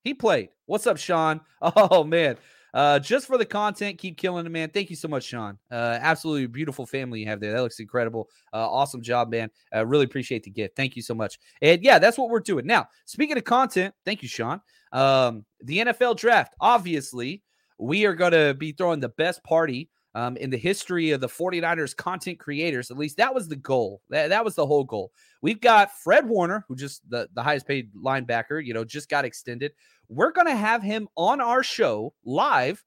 He 0.04 0.14
played. 0.14 0.50
What's 0.66 0.86
up, 0.86 0.96
Sean? 0.96 1.40
Oh 1.62 2.04
man. 2.04 2.36
Uh, 2.74 2.98
just 2.98 3.26
for 3.26 3.38
the 3.38 3.44
content. 3.44 3.98
Keep 3.98 4.16
killing 4.16 4.46
it, 4.46 4.50
man. 4.50 4.70
Thank 4.70 4.90
you 4.90 4.96
so 4.96 5.08
much, 5.08 5.24
Sean. 5.24 5.58
Uh, 5.70 5.98
absolutely 6.00 6.46
beautiful 6.46 6.86
family 6.86 7.20
you 7.20 7.26
have 7.26 7.40
there. 7.40 7.52
That 7.52 7.62
looks 7.62 7.80
incredible. 7.80 8.28
Uh, 8.52 8.68
awesome 8.70 9.02
job, 9.02 9.30
man. 9.30 9.50
I 9.72 9.80
really 9.80 10.04
appreciate 10.04 10.42
the 10.42 10.50
gift. 10.50 10.76
Thank 10.76 10.96
you 10.96 11.02
so 11.02 11.14
much. 11.14 11.38
And 11.62 11.82
yeah, 11.82 11.98
that's 11.98 12.18
what 12.18 12.30
we're 12.30 12.40
doing 12.40 12.66
now. 12.66 12.86
Speaking 13.06 13.36
of 13.36 13.44
content, 13.44 13.94
thank 14.04 14.22
you, 14.22 14.28
Sean. 14.28 14.60
Um, 14.92 15.44
the 15.60 15.78
NFL 15.78 16.16
draft, 16.16 16.54
obviously, 16.60 17.42
we 17.78 18.04
are 18.06 18.14
going 18.14 18.32
to 18.32 18.54
be 18.54 18.72
throwing 18.72 19.00
the 19.00 19.08
best 19.10 19.42
party 19.44 19.88
um, 20.14 20.36
in 20.36 20.50
the 20.50 20.58
history 20.58 21.12
of 21.12 21.20
the 21.20 21.28
49ers 21.28 21.96
content 21.96 22.38
creators. 22.38 22.90
At 22.90 22.98
least 22.98 23.16
that 23.18 23.34
was 23.34 23.48
the 23.48 23.56
goal. 23.56 24.02
That, 24.10 24.28
that 24.28 24.44
was 24.44 24.54
the 24.54 24.66
whole 24.66 24.84
goal. 24.84 25.12
We've 25.42 25.60
got 25.60 25.92
Fred 26.02 26.28
Warner, 26.28 26.64
who 26.68 26.76
just 26.76 27.08
the, 27.08 27.28
the 27.34 27.42
highest 27.42 27.66
paid 27.66 27.90
linebacker, 27.94 28.64
you 28.64 28.74
know, 28.74 28.84
just 28.84 29.08
got 29.08 29.24
extended. 29.24 29.72
We're 30.10 30.32
going 30.32 30.48
to 30.48 30.56
have 30.56 30.82
him 30.82 31.08
on 31.16 31.40
our 31.40 31.62
show 31.62 32.12
live 32.24 32.84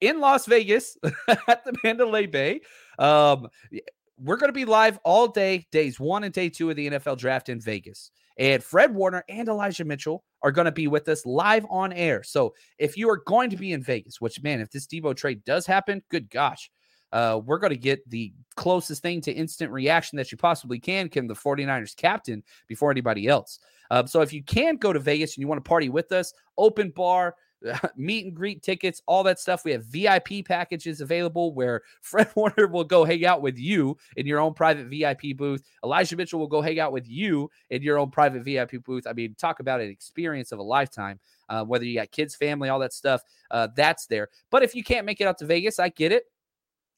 in 0.00 0.20
Las 0.20 0.44
Vegas 0.44 0.96
at 1.48 1.64
the 1.64 1.74
Mandalay 1.82 2.26
Bay. 2.26 2.60
Um, 2.98 3.48
we're 4.18 4.36
going 4.36 4.50
to 4.50 4.52
be 4.52 4.66
live 4.66 4.98
all 5.04 5.26
day, 5.26 5.66
days 5.72 5.98
one 5.98 6.22
and 6.22 6.34
day 6.34 6.50
two 6.50 6.68
of 6.68 6.76
the 6.76 6.90
NFL 6.90 7.18
draft 7.18 7.48
in 7.48 7.60
Vegas. 7.60 8.10
And 8.38 8.62
Fred 8.62 8.94
Warner 8.94 9.24
and 9.28 9.48
Elijah 9.48 9.84
Mitchell 9.84 10.22
are 10.42 10.52
going 10.52 10.66
to 10.66 10.72
be 10.72 10.86
with 10.86 11.08
us 11.08 11.24
live 11.24 11.64
on 11.70 11.92
air. 11.92 12.22
So 12.22 12.54
if 12.78 12.96
you 12.96 13.08
are 13.08 13.22
going 13.26 13.50
to 13.50 13.56
be 13.56 13.72
in 13.72 13.82
Vegas, 13.82 14.20
which, 14.20 14.42
man, 14.42 14.60
if 14.60 14.70
this 14.70 14.86
Deebo 14.86 15.16
trade 15.16 15.44
does 15.44 15.66
happen, 15.66 16.02
good 16.10 16.28
gosh, 16.28 16.70
uh, 17.14 17.40
we're 17.46 17.58
going 17.58 17.70
to 17.70 17.78
get 17.78 18.08
the 18.10 18.32
closest 18.56 19.00
thing 19.00 19.20
to 19.22 19.32
instant 19.32 19.70
reaction 19.70 20.16
that 20.16 20.32
you 20.32 20.36
possibly 20.36 20.80
can, 20.80 21.08
Kim, 21.08 21.28
the 21.28 21.34
49ers 21.34 21.96
captain, 21.96 22.42
before 22.66 22.90
anybody 22.90 23.28
else. 23.28 23.60
Uh, 23.90 24.04
so 24.04 24.20
if 24.20 24.32
you 24.32 24.42
can't 24.42 24.80
go 24.80 24.92
to 24.92 24.98
Vegas 24.98 25.36
and 25.36 25.40
you 25.40 25.46
want 25.46 25.62
to 25.62 25.68
party 25.68 25.88
with 25.88 26.10
us, 26.10 26.34
open 26.58 26.90
bar, 26.90 27.36
meet 27.96 28.26
and 28.26 28.34
greet 28.34 28.64
tickets, 28.64 29.00
all 29.06 29.22
that 29.22 29.38
stuff. 29.38 29.64
We 29.64 29.70
have 29.70 29.84
VIP 29.84 30.44
packages 30.44 31.00
available 31.00 31.54
where 31.54 31.82
Fred 32.00 32.28
Warner 32.34 32.66
will 32.66 32.82
go 32.82 33.04
hang 33.04 33.24
out 33.24 33.42
with 33.42 33.58
you 33.58 33.96
in 34.16 34.26
your 34.26 34.40
own 34.40 34.52
private 34.52 34.88
VIP 34.88 35.36
booth. 35.36 35.62
Elijah 35.84 36.16
Mitchell 36.16 36.40
will 36.40 36.48
go 36.48 36.62
hang 36.62 36.80
out 36.80 36.90
with 36.90 37.08
you 37.08 37.48
in 37.70 37.80
your 37.80 37.96
own 37.96 38.10
private 38.10 38.42
VIP 38.42 38.82
booth. 38.82 39.06
I 39.06 39.12
mean, 39.12 39.36
talk 39.38 39.60
about 39.60 39.80
an 39.80 39.88
experience 39.88 40.50
of 40.50 40.58
a 40.58 40.62
lifetime. 40.62 41.20
Uh, 41.48 41.62
whether 41.62 41.84
you 41.84 41.94
got 41.94 42.10
kids, 42.10 42.34
family, 42.34 42.70
all 42.70 42.78
that 42.80 42.92
stuff, 42.92 43.20
uh, 43.50 43.68
that's 43.76 44.06
there. 44.06 44.30
But 44.50 44.62
if 44.62 44.74
you 44.74 44.82
can't 44.82 45.06
make 45.06 45.20
it 45.20 45.26
out 45.26 45.38
to 45.38 45.46
Vegas, 45.46 45.78
I 45.78 45.90
get 45.90 46.10
it 46.10 46.24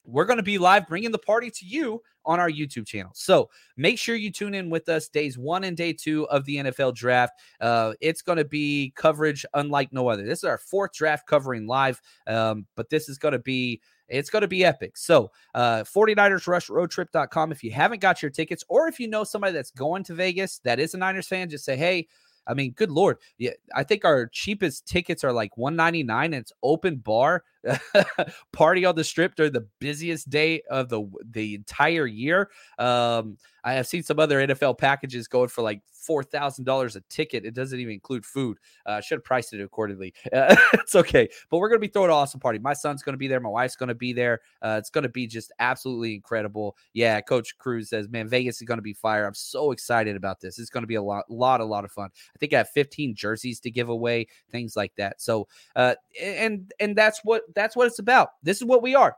we're 0.07 0.25
going 0.25 0.37
to 0.37 0.43
be 0.43 0.57
live 0.57 0.87
bringing 0.87 1.11
the 1.11 1.19
party 1.19 1.51
to 1.51 1.65
you 1.65 2.01
on 2.25 2.39
our 2.39 2.49
YouTube 2.49 2.87
channel. 2.87 3.11
So 3.13 3.49
make 3.75 3.99
sure 3.99 4.15
you 4.15 4.31
tune 4.31 4.53
in 4.53 4.69
with 4.69 4.89
us 4.89 5.07
days 5.07 5.37
one 5.37 5.63
and 5.65 5.77
day 5.77 5.93
two 5.93 6.27
of 6.29 6.45
the 6.45 6.57
NFL 6.57 6.95
draft. 6.95 7.33
Uh, 7.61 7.93
it's 8.01 8.21
going 8.21 8.37
to 8.37 8.45
be 8.45 8.93
coverage 8.95 9.45
unlike 9.53 9.93
no 9.93 10.07
other. 10.09 10.23
This 10.23 10.39
is 10.39 10.43
our 10.45 10.57
fourth 10.57 10.93
draft 10.93 11.27
covering 11.27 11.67
live, 11.67 12.01
um, 12.25 12.65
but 12.75 12.89
this 12.89 13.09
is 13.09 13.17
going 13.17 13.33
to 13.33 13.39
be. 13.39 13.81
It's 14.09 14.29
going 14.29 14.43
to 14.43 14.47
be 14.47 14.63
epic. 14.63 14.95
So, 14.95 15.31
uh, 15.53 15.83
49ers 15.83 16.47
Rush 16.47 16.69
Roadtrip.com. 16.69 17.51
If 17.51 17.61
you 17.61 17.71
haven't 17.71 17.99
got 17.99 18.21
your 18.21 18.31
tickets, 18.31 18.63
or 18.69 18.87
if 18.87 19.01
you 19.01 19.09
know 19.09 19.25
somebody 19.25 19.51
that's 19.51 19.71
going 19.71 20.05
to 20.05 20.13
Vegas 20.13 20.59
that 20.59 20.79
is 20.79 20.93
a 20.93 20.97
Niners 20.97 21.27
fan, 21.27 21.49
just 21.49 21.65
say, 21.65 21.75
hey, 21.75 22.07
I 22.47 22.53
mean, 22.53 22.71
good 22.71 22.89
lord. 22.89 23.17
Yeah, 23.37 23.51
I 23.75 23.83
think 23.83 24.05
our 24.05 24.27
cheapest 24.27 24.87
tickets 24.87 25.23
are 25.23 25.33
like 25.33 25.57
199 25.57 26.25
and 26.25 26.35
it's 26.35 26.53
open 26.63 26.97
bar. 26.97 27.43
party 28.53 28.85
on 28.85 28.95
the 28.95 29.03
strip 29.03 29.35
during 29.35 29.53
the 29.53 29.67
busiest 29.79 30.29
day 30.29 30.61
of 30.69 30.89
the 30.89 31.03
the 31.31 31.55
entire 31.55 32.05
year. 32.05 32.49
Um, 32.77 33.37
I 33.63 33.73
have 33.73 33.87
seen 33.87 34.03
some 34.03 34.19
other 34.19 34.39
NFL 34.47 34.77
packages 34.77 35.27
going 35.27 35.49
for 35.49 35.61
like 35.61 35.81
four 35.91 36.23
thousand 36.23 36.63
dollars 36.63 36.95
a 36.95 37.01
ticket. 37.09 37.43
It 37.45 37.53
doesn't 37.53 37.77
even 37.77 37.93
include 37.93 38.25
food. 38.25 38.57
Uh, 38.85 38.91
I 38.91 38.99
should 39.01 39.17
have 39.17 39.25
priced 39.25 39.53
it 39.53 39.61
accordingly. 39.61 40.13
Uh, 40.31 40.55
it's 40.73 40.95
okay, 40.95 41.27
but 41.49 41.57
we're 41.57 41.67
gonna 41.67 41.79
be 41.79 41.89
throwing 41.89 42.09
an 42.09 42.15
awesome 42.15 42.39
party. 42.39 42.59
My 42.59 42.73
son's 42.73 43.03
gonna 43.03 43.17
be 43.17 43.27
there. 43.27 43.41
My 43.41 43.49
wife's 43.49 43.75
gonna 43.75 43.93
be 43.93 44.13
there. 44.13 44.39
Uh, 44.61 44.77
it's 44.79 44.89
gonna 44.89 45.09
be 45.09 45.27
just 45.27 45.51
absolutely 45.59 46.15
incredible. 46.15 46.77
Yeah, 46.93 47.19
Coach 47.19 47.57
Cruz 47.57 47.89
says, 47.89 48.07
"Man, 48.07 48.29
Vegas 48.29 48.61
is 48.61 48.67
gonna 48.67 48.81
be 48.81 48.93
fire." 48.93 49.27
I'm 49.27 49.33
so 49.33 49.71
excited 49.71 50.15
about 50.15 50.39
this. 50.39 50.59
It's 50.59 50.69
gonna 50.69 50.87
be 50.87 50.95
a 50.95 51.03
lot, 51.03 51.29
lot, 51.29 51.59
a 51.59 51.65
lot 51.65 51.83
of 51.83 51.91
fun. 51.91 52.09
I 52.33 52.37
think 52.39 52.53
I 52.53 52.59
have 52.59 52.69
15 52.69 53.15
jerseys 53.15 53.59
to 53.61 53.71
give 53.71 53.89
away, 53.89 54.27
things 54.49 54.77
like 54.77 54.95
that. 54.95 55.21
So, 55.21 55.49
uh, 55.75 55.95
and 56.21 56.71
and 56.79 56.95
that's 56.95 57.19
what 57.25 57.46
that's 57.55 57.75
what 57.75 57.87
it's 57.87 57.99
about. 57.99 58.29
This 58.43 58.57
is 58.57 58.65
what 58.65 58.81
we 58.81 58.95
are. 58.95 59.15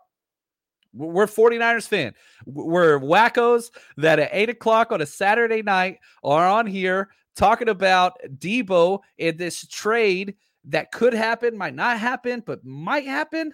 We're 0.94 1.28
49ers 1.28 1.88
fan. 1.88 2.14
We're 2.46 3.00
wackos 3.00 3.70
that 3.98 4.20
at 4.20 4.30
eight 4.32 4.50
o'clock 4.50 4.92
on 4.92 5.02
a 5.02 5.06
Saturday 5.06 5.62
night 5.62 6.00
are 6.24 6.48
on 6.48 6.66
here 6.66 7.10
talking 7.36 7.70
about 7.70 8.14
Deebo 8.38 9.00
in 9.18 9.38
this 9.38 9.68
trade 9.68 10.36
that 10.66 10.92
could 10.92 11.14
happen, 11.14 11.58
might 11.58 11.76
not 11.76 12.00
happen, 12.00 12.44
but 12.46 12.66
might 12.66 13.06
happen. 13.06 13.54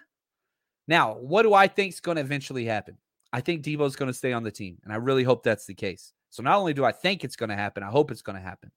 Now, 0.88 1.16
what 1.16 1.44
do 1.44 1.54
I 1.54 1.68
think 1.68 1.94
is 1.94 2.00
going 2.00 2.16
to 2.16 2.22
eventually 2.22 2.66
happen? 2.66 2.98
I 3.34 3.42
think 3.42 3.64
Deebo 3.64 3.86
is 3.86 3.96
going 3.96 4.08
to 4.08 4.18
stay 4.18 4.32
on 4.32 4.44
the 4.44 4.52
team, 4.52 4.78
and 4.84 4.94
I 4.94 4.98
really 4.98 5.24
hope 5.24 5.44
that's 5.44 5.66
the 5.66 5.74
case. 5.74 6.14
So 6.30 6.42
not 6.42 6.58
only 6.58 6.74
do 6.74 6.86
I 6.86 6.92
think 6.92 7.24
it's 7.24 7.36
going 7.36 7.50
to 7.50 7.56
happen, 7.56 7.84
I 7.84 7.90
hope 7.90 8.12
it's 8.12 8.22
going 8.22 8.38
to 8.38 8.42
happen. 8.42 8.72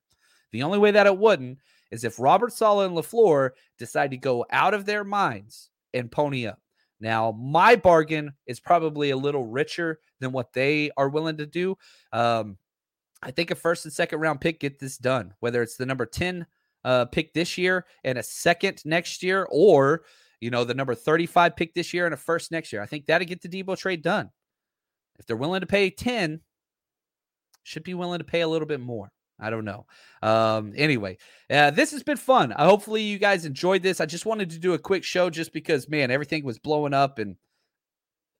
The 0.52 0.62
only 0.62 0.78
way 0.78 0.90
that 0.90 1.06
it 1.06 1.16
wouldn't 1.16 1.58
is 1.90 2.04
if 2.04 2.18
Robert 2.18 2.52
Saleh 2.52 2.86
and 2.86 2.96
LaFleur 2.96 3.50
decide 3.78 4.10
to 4.10 4.16
go 4.16 4.44
out 4.50 4.74
of 4.74 4.84
their 4.84 5.04
minds 5.04 5.70
and 5.98 6.10
pony 6.10 6.46
up. 6.46 6.58
Now, 7.00 7.32
my 7.32 7.76
bargain 7.76 8.32
is 8.46 8.60
probably 8.60 9.10
a 9.10 9.16
little 9.16 9.46
richer 9.46 10.00
than 10.20 10.32
what 10.32 10.52
they 10.52 10.90
are 10.96 11.08
willing 11.08 11.36
to 11.36 11.46
do. 11.46 11.76
Um, 12.12 12.58
I 13.22 13.30
think 13.30 13.50
a 13.50 13.54
first 13.54 13.84
and 13.84 13.92
second 13.92 14.20
round 14.20 14.40
pick 14.40 14.60
get 14.60 14.78
this 14.78 14.98
done, 14.98 15.34
whether 15.40 15.62
it's 15.62 15.76
the 15.76 15.86
number 15.86 16.06
10 16.06 16.46
uh, 16.84 17.04
pick 17.06 17.32
this 17.34 17.58
year 17.58 17.86
and 18.04 18.18
a 18.18 18.22
second 18.22 18.82
next 18.84 19.22
year, 19.22 19.46
or, 19.50 20.02
you 20.40 20.50
know, 20.50 20.64
the 20.64 20.74
number 20.74 20.94
35 20.94 21.56
pick 21.56 21.74
this 21.74 21.92
year 21.92 22.04
and 22.04 22.14
a 22.14 22.16
first 22.16 22.50
next 22.50 22.72
year. 22.72 22.82
I 22.82 22.86
think 22.86 23.06
that'll 23.06 23.26
get 23.26 23.42
the 23.42 23.48
Deebo 23.48 23.76
trade 23.76 24.02
done. 24.02 24.30
If 25.18 25.26
they're 25.26 25.36
willing 25.36 25.60
to 25.60 25.66
pay 25.66 25.90
10, 25.90 26.40
should 27.64 27.82
be 27.82 27.94
willing 27.94 28.18
to 28.18 28.24
pay 28.24 28.40
a 28.40 28.48
little 28.48 28.68
bit 28.68 28.80
more. 28.80 29.10
I 29.40 29.50
don't 29.50 29.64
know. 29.64 29.86
Um, 30.22 30.72
anyway, 30.76 31.18
uh, 31.50 31.70
this 31.70 31.92
has 31.92 32.02
been 32.02 32.16
fun. 32.16 32.52
Uh, 32.52 32.64
hopefully, 32.64 33.02
you 33.02 33.18
guys 33.18 33.44
enjoyed 33.44 33.82
this. 33.82 34.00
I 34.00 34.06
just 34.06 34.26
wanted 34.26 34.50
to 34.50 34.58
do 34.58 34.74
a 34.74 34.78
quick 34.78 35.04
show 35.04 35.30
just 35.30 35.52
because, 35.52 35.88
man, 35.88 36.10
everything 36.10 36.44
was 36.44 36.58
blowing 36.58 36.94
up 36.94 37.18
and 37.18 37.36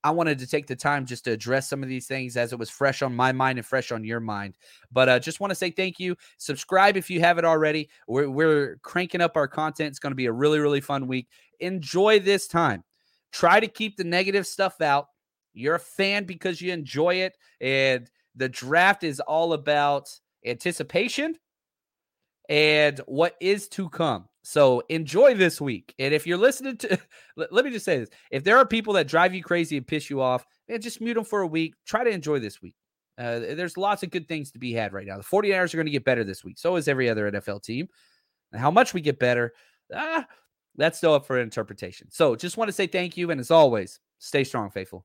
I 0.05 0.11
wanted 0.11 0.39
to 0.39 0.47
take 0.47 0.67
the 0.67 0.77
time 0.77 1.07
just 1.07 1.25
to 1.25 1.33
address 1.33 1.69
some 1.69 1.83
of 1.83 1.89
these 1.89 2.07
things 2.07 2.37
as 2.37 2.53
it 2.53 2.59
was 2.59 2.71
fresh 2.71 3.03
on 3.03 3.15
my 3.15 3.33
mind 3.33 3.59
and 3.59 3.67
fresh 3.67 3.91
on 3.91 4.05
your 4.05 4.21
mind. 4.21 4.57
But 4.93 5.09
uh, 5.09 5.19
just 5.19 5.41
want 5.41 5.51
to 5.51 5.57
say 5.57 5.71
thank 5.71 5.99
you. 5.99 6.17
Subscribe 6.39 6.97
if 6.97 7.11
you 7.11 7.21
haven't 7.21 7.45
already. 7.45 7.91
We're, 8.07 8.31
we're 8.31 8.77
cranking 8.83 9.21
up 9.21 9.37
our 9.37 9.49
content. 9.49 9.89
It's 9.89 9.99
going 9.99 10.13
to 10.13 10.17
be 10.17 10.27
a 10.27 10.33
really, 10.33 10.61
really 10.61 10.81
fun 10.81 11.09
week. 11.09 11.29
Enjoy 11.61 12.21
this 12.21 12.47
time. 12.47 12.85
Try 13.33 13.59
to 13.61 13.67
keep 13.67 13.97
the 13.97 14.05
negative 14.05 14.47
stuff 14.47 14.81
out. 14.81 15.09
You're 15.53 15.75
a 15.75 15.81
fan 15.81 16.25
because 16.25 16.61
you 16.61 16.73
enjoy 16.73 17.17
it. 17.17 17.37
And 17.61 18.09
the 18.37 18.49
draft 18.49 19.03
is 19.03 19.19
all 19.19 19.53
about 19.53 20.09
anticipation 20.44 21.37
and 22.48 22.98
what 23.07 23.37
is 23.40 23.68
to 23.68 23.88
come. 23.88 24.27
So 24.42 24.83
enjoy 24.88 25.35
this 25.35 25.61
week. 25.61 25.94
And 25.98 26.14
if 26.14 26.27
you're 26.27 26.38
listening 26.38 26.79
to, 26.79 26.98
let 27.37 27.64
me 27.64 27.70
just 27.70 27.85
say 27.85 27.98
this: 27.98 28.09
if 28.31 28.44
there 28.44 28.57
are 28.57 28.66
people 28.66 28.94
that 28.94 29.09
drive 29.09 29.35
you 29.35 29.42
crazy 29.42 29.77
and 29.77 29.87
piss 29.87 30.09
you 30.09 30.20
off, 30.20 30.46
man, 30.68 30.81
just 30.81 31.01
mute 31.01 31.14
them 31.14 31.24
for 31.24 31.42
a 31.42 31.46
week. 31.46 31.74
Try 31.87 32.05
to 32.05 32.11
enjoy 32.11 32.38
this 32.38 32.62
week. 32.62 32.74
Uh, 33.18 33.40
there's 33.40 33.77
lots 33.77 34.03
of 34.05 34.11
good 34.11 34.29
things 34.29 34.53
to 34.53 34.59
be 34.59 34.72
had 34.72 34.92
right 34.92 35.07
now. 35.07 35.16
The 35.16 35.24
49ers 35.24 35.74
are 35.74 35.77
going 35.77 35.87
to 35.87 35.92
get 35.92 36.05
better 36.05 36.22
this 36.22 36.44
week. 36.44 36.57
So 36.57 36.77
is 36.77 36.87
every 36.87 37.11
other 37.11 37.31
NFL 37.31 37.64
team. 37.64 37.88
And 38.53 38.61
how 38.61 38.70
much 38.70 38.94
we 38.94 39.01
get 39.01 39.18
better, 39.18 39.53
ah, 39.92 40.24
that's 40.77 40.98
still 40.98 41.14
up 41.14 41.27
for 41.27 41.38
interpretation. 41.40 42.09
So 42.11 42.37
just 42.37 42.57
want 42.57 42.68
to 42.68 42.72
say 42.72 42.87
thank 42.87 43.16
you. 43.16 43.33
And 43.33 43.40
as 43.40 43.51
always, 43.51 43.98
stay 44.20 44.44
strong, 44.44 44.70
faithful. 44.70 45.05